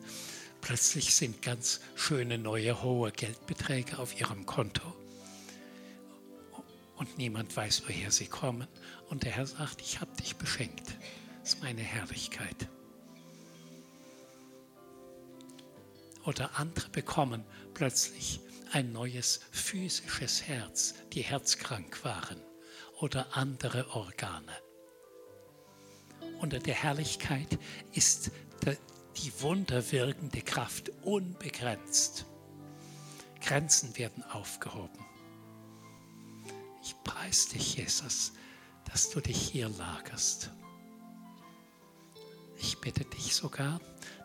[0.62, 4.82] Plötzlich sind ganz schöne neue hohe Geldbeträge auf ihrem Konto
[6.96, 8.68] und niemand weiß, woher sie kommen.
[9.10, 10.96] Und der Herr sagt, ich habe dich beschenkt.
[11.42, 12.70] Das ist meine Herrlichkeit.
[16.26, 17.44] Oder andere bekommen
[17.74, 18.40] plötzlich
[18.72, 22.40] ein neues physisches Herz, die herzkrank waren.
[23.02, 24.54] Oder andere Organe
[26.40, 27.58] unter der Herrlichkeit
[27.94, 28.32] ist
[29.18, 32.26] die wunderwirkende Kraft unbegrenzt.
[33.42, 35.06] Grenzen werden aufgehoben.
[36.82, 38.34] Ich preise dich, Jesus,
[38.86, 40.52] dass du dich hier lagerst.
[42.58, 43.80] Ich bitte dich sogar,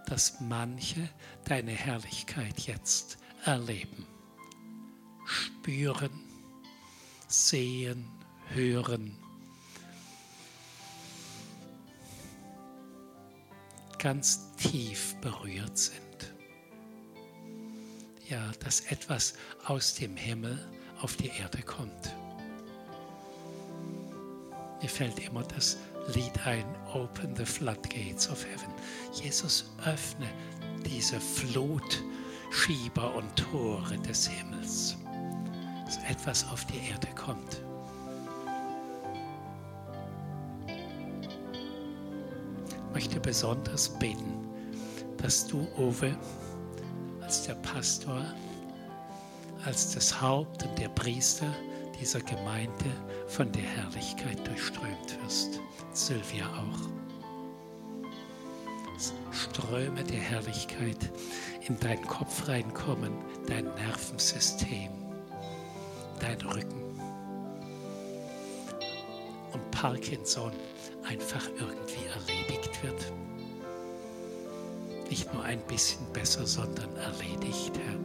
[0.06, 1.08] dass manche
[1.44, 4.06] deine Herrlichkeit jetzt erleben,
[5.24, 6.24] spüren,
[7.26, 8.08] sehen,
[8.48, 9.18] hören
[13.98, 16.34] ganz tief berührt sind.
[18.28, 19.34] Ja, dass etwas
[19.64, 20.58] aus dem Himmel
[21.00, 22.14] auf die Erde kommt.
[24.80, 25.76] Mir fällt immer das
[26.14, 28.72] Lied ein, Open the Floodgates of Heaven.
[29.12, 30.28] Jesus, öffne
[30.84, 34.96] diese Flutschieber und Tore des Himmels,
[35.84, 37.62] dass etwas auf die Erde kommt.
[42.98, 44.34] Möchte besonders beten,
[45.18, 46.18] dass du, Uwe,
[47.20, 48.24] als der Pastor,
[49.64, 51.46] als das Haupt und der Priester
[52.00, 52.90] dieser Gemeinde
[53.28, 55.60] von der Herrlichkeit durchströmt wirst.
[55.92, 56.88] Sylvia auch.
[59.30, 61.12] Ströme der Herrlichkeit
[61.68, 63.12] in deinen Kopf reinkommen,
[63.46, 64.90] dein Nervensystem,
[66.18, 67.00] dein Rücken.
[69.52, 70.50] Und Parkinson
[71.04, 73.12] einfach irgendwie erledigt wird.
[75.10, 77.98] Nicht nur ein bisschen besser, sondern erledigt, Herr.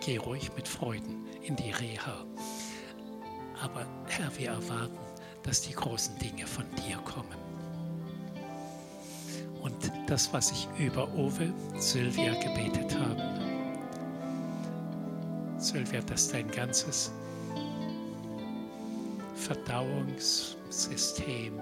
[0.00, 2.24] Geh ruhig mit Freuden in die Reha.
[3.62, 4.98] Aber Herr, wir erwarten,
[5.42, 7.40] dass die großen Dinge von dir kommen.
[9.62, 13.40] Und das, was ich über Owe, Sylvia gebetet habe,
[15.58, 17.12] Sylvia, dass dein ganzes
[19.50, 21.58] Verdauungssystem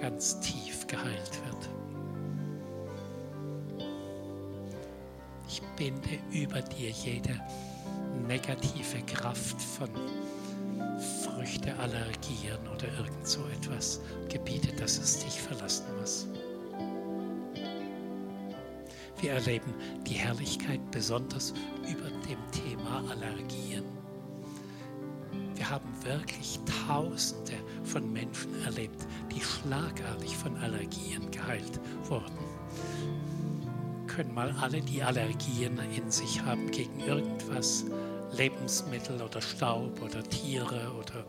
[0.00, 1.68] ganz tief geheilt wird.
[5.46, 7.38] Ich binde über dir jede
[8.26, 9.90] negative Kraft von
[11.24, 14.00] Früchteallergien oder irgend so etwas.
[14.30, 16.26] Gebiete, dass es dich verlassen muss.
[19.20, 19.74] Wir erleben
[20.06, 24.05] die Herrlichkeit besonders über dem Thema Allergien.
[26.06, 32.38] Wirklich Tausende von Menschen erlebt, die schlagartig von Allergien geheilt wurden.
[34.06, 37.84] Können mal alle, die Allergien in sich haben gegen irgendwas,
[38.32, 41.24] Lebensmittel oder Staub oder Tiere oder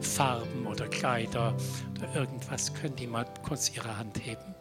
[0.00, 1.56] Farben oder Kleider
[1.96, 4.54] oder irgendwas, können die mal kurz ihre Hand heben?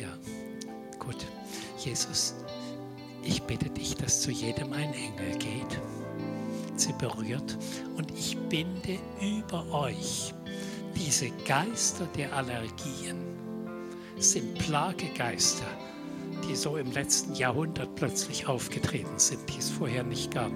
[0.00, 0.08] Ja,
[0.98, 1.26] gut.
[1.78, 2.34] Jesus,
[3.22, 5.80] ich bitte dich, dass zu jedem ein Engel geht,
[6.76, 7.58] sie berührt
[7.96, 10.34] und ich binde über euch
[10.96, 13.18] diese Geister der Allergien.
[14.18, 15.66] Es sind Plagegeister,
[16.48, 20.50] die so im letzten Jahrhundert plötzlich aufgetreten sind, die es vorher nicht gab,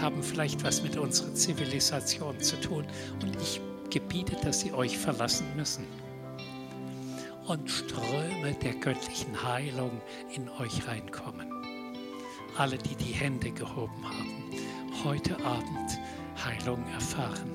[0.00, 2.84] haben vielleicht was mit unserer Zivilisation zu tun.
[3.22, 3.60] Und ich
[3.90, 5.84] gebiete, dass sie euch verlassen müssen.
[7.46, 10.00] Und Ströme der göttlichen Heilung
[10.34, 11.49] in euch reinkommen.
[12.60, 14.52] Alle, die die Hände gehoben haben,
[15.02, 15.98] heute Abend
[16.44, 17.50] Heilung erfahren.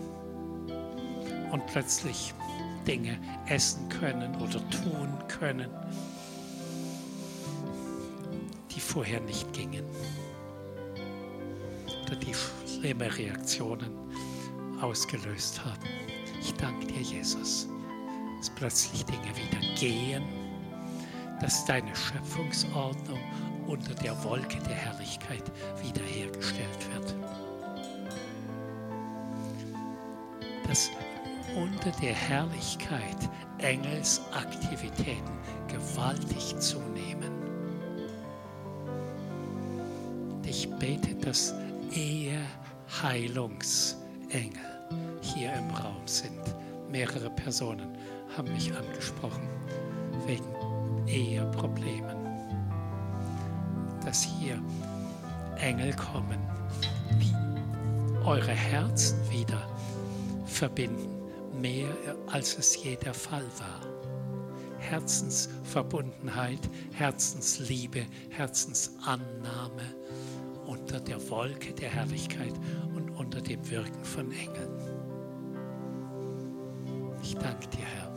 [1.51, 2.33] Und plötzlich
[2.87, 5.69] Dinge essen können oder tun können,
[8.71, 9.85] die vorher nicht gingen.
[12.03, 12.33] Oder die
[12.65, 13.91] schlimme Reaktionen
[14.81, 15.87] ausgelöst haben.
[16.41, 17.67] Ich danke dir, Jesus,
[18.39, 20.23] dass plötzlich Dinge wieder gehen,
[21.41, 23.19] dass deine Schöpfungsordnung
[23.67, 25.43] unter der Wolke der Herrlichkeit
[25.81, 27.15] wiederhergestellt wird.
[30.67, 30.89] Dass
[31.55, 35.31] unter der Herrlichkeit Engelsaktivitäten
[35.67, 37.31] gewaltig zunehmen.
[40.45, 41.53] Ich bete, dass
[41.91, 42.41] eher
[43.01, 44.59] Heilungsengel
[45.21, 46.41] hier im Raum sind.
[46.89, 47.97] Mehrere Personen
[48.37, 49.47] haben mich angesprochen
[50.25, 52.14] wegen Eheproblemen.
[54.05, 54.61] Dass hier
[55.57, 56.39] Engel kommen,
[57.19, 57.33] die
[58.25, 59.67] eure Herzen wieder
[60.45, 61.09] verbinden,
[61.59, 61.89] mehr
[62.27, 63.81] als es je der Fall war.
[64.79, 66.59] Herzensverbundenheit,
[66.93, 69.95] Herzensliebe, Herzensannahme
[70.67, 72.53] unter der Wolke der Herrlichkeit
[72.95, 74.95] und unter dem Wirken von Engeln.
[77.21, 78.15] Ich danke dir, Herr.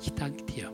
[0.00, 0.72] Ich danke dir,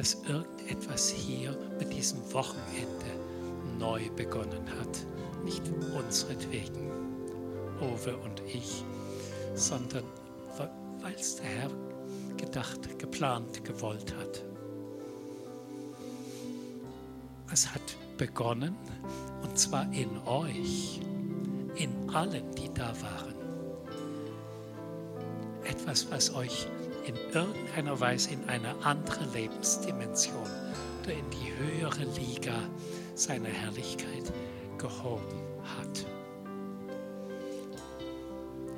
[0.00, 3.04] dass irgendetwas hier mit diesem Wochenende
[3.78, 5.44] neu begonnen hat.
[5.44, 5.62] Nicht
[5.94, 6.90] unsretwegen,
[7.82, 8.82] Ove und ich,
[9.54, 10.04] sondern
[11.02, 11.70] weil es der Herr
[12.38, 14.42] gedacht, geplant, gewollt hat.
[17.52, 18.74] Es hat begonnen,
[19.42, 21.02] und zwar in euch,
[21.74, 23.34] in allen, die da waren.
[25.64, 26.66] Etwas, was euch
[27.06, 30.50] in irgendeiner Weise in eine andere Lebensdimension
[31.02, 32.54] oder in die höhere Liga
[33.14, 34.32] seiner Herrlichkeit
[34.78, 35.40] gehoben
[35.78, 36.06] hat.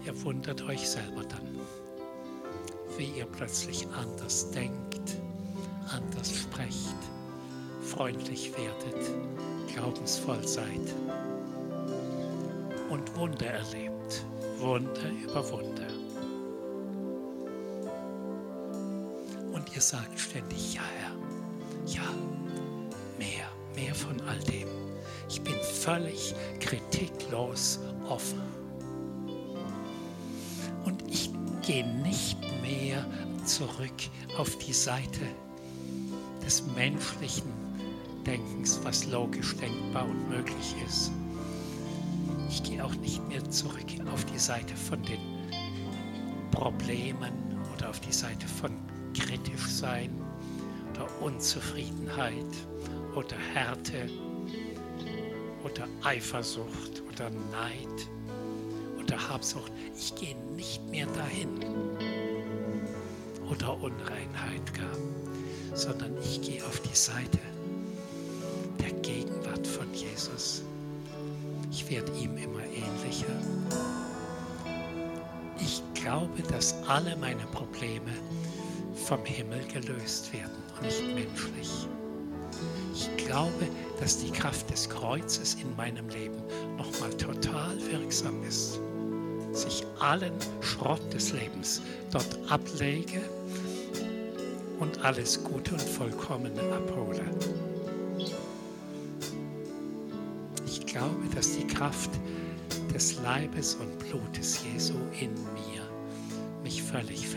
[0.05, 1.61] Ihr wundert euch selber dann,
[2.99, 5.17] wie ihr plötzlich anders denkt,
[5.89, 6.97] anders sprecht
[7.93, 9.11] freundlich werdet,
[9.75, 10.95] glaubensvoll seid
[12.89, 14.25] und Wunder erlebt,
[14.59, 15.92] Wunder über Wunder.
[19.83, 21.11] Und ihr sagt ständig, ja Herr,
[21.87, 22.09] ja,
[23.19, 24.69] mehr, mehr von all dem.
[25.29, 28.41] Ich bin völlig kritiklos offen.
[30.85, 31.31] Und ich
[31.63, 33.05] gehe nicht mehr
[33.45, 33.91] zurück
[34.39, 35.21] auf die Seite
[36.47, 37.51] des menschlichen
[38.25, 41.11] Denkens, was logisch denkbar und möglich ist.
[42.49, 45.19] Ich gehe auch nicht mehr zurück auf die Seite von den
[46.53, 47.33] Problemen
[47.75, 50.11] oder auf die Seite von kritisch sein
[50.91, 52.47] oder Unzufriedenheit
[53.15, 54.09] oder Härte
[55.65, 58.09] oder Eifersucht oder Neid
[59.03, 59.73] oder Habsucht.
[59.97, 61.49] Ich gehe nicht mehr dahin
[63.51, 67.39] oder Unreinheit gar, sondern ich gehe auf die Seite
[69.03, 70.63] Gegenwart von Jesus.
[71.71, 73.35] Ich werde ihm immer ähnlicher.
[75.61, 78.13] Ich glaube, dass alle meine Probleme
[79.17, 81.87] vom Himmel gelöst werden und nicht menschlich.
[82.95, 83.69] Ich glaube,
[84.01, 86.43] dass die Kraft des Kreuzes in meinem Leben
[86.79, 88.81] nochmal total wirksam ist.
[89.53, 90.33] Dass ich allen
[90.63, 93.21] Schrott des Lebens dort ablege
[94.81, 97.23] und alles Gute und Vollkommene abhole.
[100.67, 102.11] Ich glaube, dass die Kraft
[102.95, 105.83] des Leibes und Blutes Jesu in mir
[106.63, 107.29] mich völlig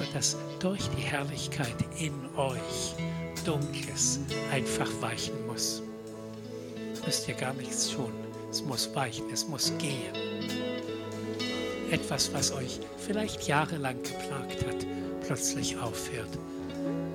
[0.00, 2.94] Sodass durch die Herrlichkeit in euch
[3.44, 4.18] Dunkles
[4.50, 5.82] einfach weichen muss.
[7.04, 8.12] Müsst ihr gar nichts tun.
[8.50, 10.14] Es muss weichen, es muss gehen.
[11.90, 14.86] Etwas, was euch vielleicht jahrelang geplagt hat,
[15.26, 16.38] plötzlich aufhört,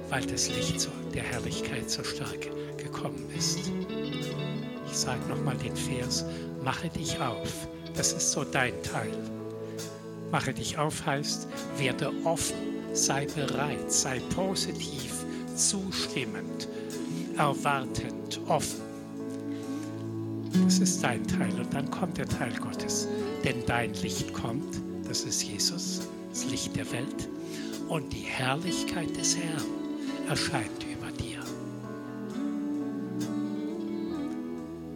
[0.10, 3.72] weil das Licht der Herrlichkeit so stark gekommen ist.
[4.86, 6.24] Ich sage nochmal den Vers,
[6.64, 7.68] mache dich auf.
[7.96, 9.18] Das ist so dein Teil.
[10.32, 15.26] Mache dich auf heißt, werde offen, sei bereit, sei positiv,
[15.56, 16.68] zustimmend,
[17.38, 18.82] erwartend, offen.
[20.64, 23.08] Das ist dein Teil und dann kommt der Teil Gottes.
[23.44, 27.30] Denn dein Licht kommt, das ist Jesus, das Licht der Welt.
[27.90, 29.66] Und die Herrlichkeit des Herrn
[30.30, 31.42] erscheint über dir.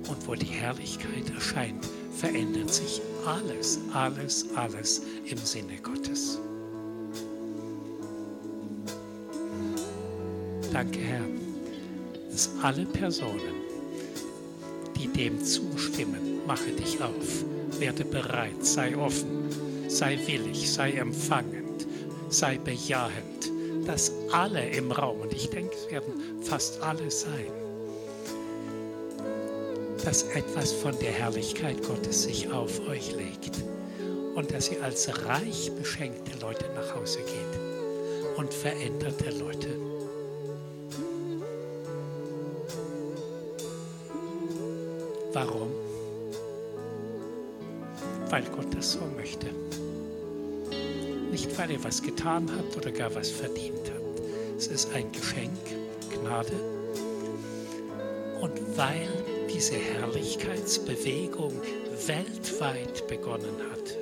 [0.10, 1.86] Und wo die Herrlichkeit erscheint,
[2.16, 6.40] verändert sich alles, alles, alles im Sinne Gottes.
[10.80, 11.26] Danke, Herr,
[12.32, 13.66] dass alle Personen,
[14.96, 17.44] die dem zustimmen, mache dich auf,
[17.80, 19.50] werde bereit, sei offen,
[19.90, 21.86] sei willig, sei empfangend,
[22.30, 23.52] sei bejahend,
[23.86, 26.14] dass alle im Raum, und ich denke, es werden
[26.44, 27.52] fast alle sein,
[30.06, 33.66] dass etwas von der Herrlichkeit Gottes sich auf euch legt
[34.34, 39.89] und dass ihr als reich beschenkte Leute nach Hause geht und veränderte Leute.
[45.40, 45.72] Warum?
[48.30, 49.48] Weil Gott das so möchte.
[51.32, 54.22] Nicht, weil er was getan hat oder gar was verdient hat.
[54.58, 55.58] Es ist ein Geschenk,
[56.12, 56.52] Gnade.
[58.42, 59.08] Und weil
[59.50, 61.54] diese Herrlichkeitsbewegung
[62.06, 63.98] weltweit begonnen hat,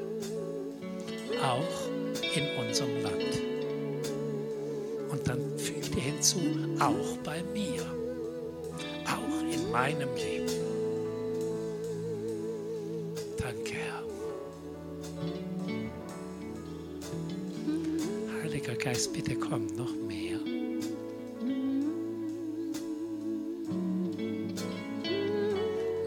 [1.44, 3.42] auch in unserem Land.
[5.12, 6.40] Und dann fügt er hinzu,
[6.80, 7.84] auch bei mir,
[9.06, 10.67] auch in meinem Leben.
[13.48, 14.04] Danke, Herr.
[18.44, 20.38] Heiliger Geist, bitte komm noch mehr.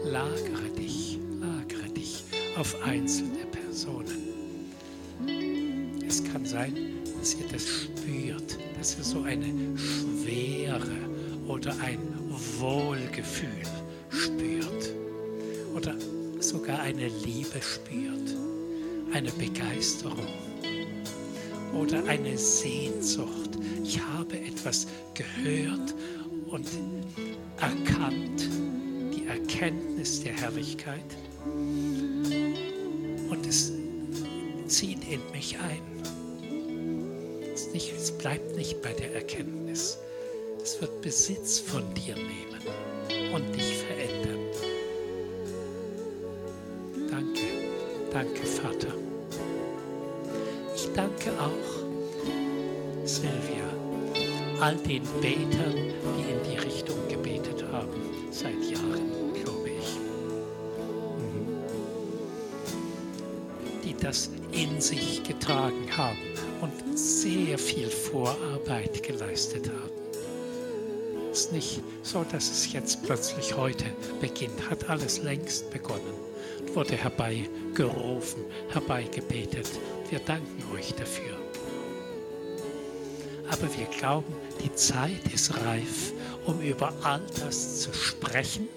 [0.05, 2.25] Lagere dich, lagere dich
[2.57, 4.21] auf einzelne Personen.
[6.07, 6.75] Es kann sein,
[7.19, 11.09] dass ihr das spürt, dass ihr so eine Schwere
[11.47, 11.97] oder ein
[12.59, 13.63] Wohlgefühl
[14.11, 14.93] spürt
[15.75, 15.95] oder
[16.41, 18.35] sogar eine Liebe spürt,
[19.13, 20.27] eine Begeisterung
[21.73, 23.51] oder eine Sehnsucht.
[23.83, 25.95] Ich habe etwas gehört
[26.47, 26.67] und
[27.57, 28.49] erkannt,
[29.13, 31.05] die Erkenntnis der Herrlichkeit
[33.29, 33.71] und es
[34.67, 35.81] zieht in mich ein.
[37.53, 39.97] Es, nicht, es bleibt nicht bei der Erkenntnis.
[40.61, 44.00] Es wird Besitz von dir nehmen und dich verändern.
[48.21, 48.93] Danke Vater.
[50.75, 51.83] Ich danke auch,
[53.03, 53.67] Silvia,
[54.59, 57.99] all den Betern, die in die Richtung gebetet haben,
[58.29, 59.97] seit Jahren, glaube ich.
[61.17, 61.57] Mhm.
[63.83, 66.19] Die das in sich getragen haben
[66.61, 69.89] und sehr viel Vorarbeit geleistet haben.
[71.31, 73.85] Es ist nicht so, dass es jetzt plötzlich heute
[74.19, 76.30] beginnt, hat alles längst begonnen
[76.73, 79.69] wurde herbeigerufen, herbeigebetet.
[80.09, 81.37] Wir danken euch dafür.
[83.49, 84.33] Aber wir glauben,
[84.63, 86.13] die Zeit ist reif,
[86.45, 88.67] um über all das zu sprechen,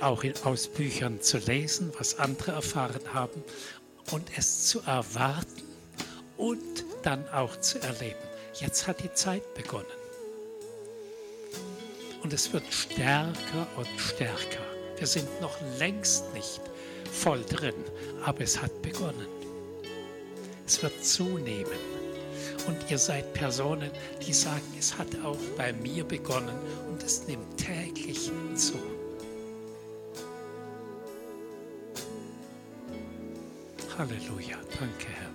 [0.00, 3.42] auch aus Büchern zu lesen, was andere erfahren haben
[4.10, 5.62] und es zu erwarten
[6.36, 8.16] und dann auch zu erleben.
[8.54, 9.86] Jetzt hat die Zeit begonnen.
[12.22, 14.65] Und es wird stärker und stärker.
[14.98, 16.60] Wir sind noch längst nicht
[17.12, 17.74] voll drin,
[18.24, 19.26] aber es hat begonnen.
[20.66, 21.96] Es wird zunehmen.
[22.66, 23.90] Und ihr seid Personen,
[24.26, 26.58] die sagen, es hat auch bei mir begonnen
[26.90, 28.78] und es nimmt täglich zu.
[33.96, 35.25] Halleluja, danke Herr.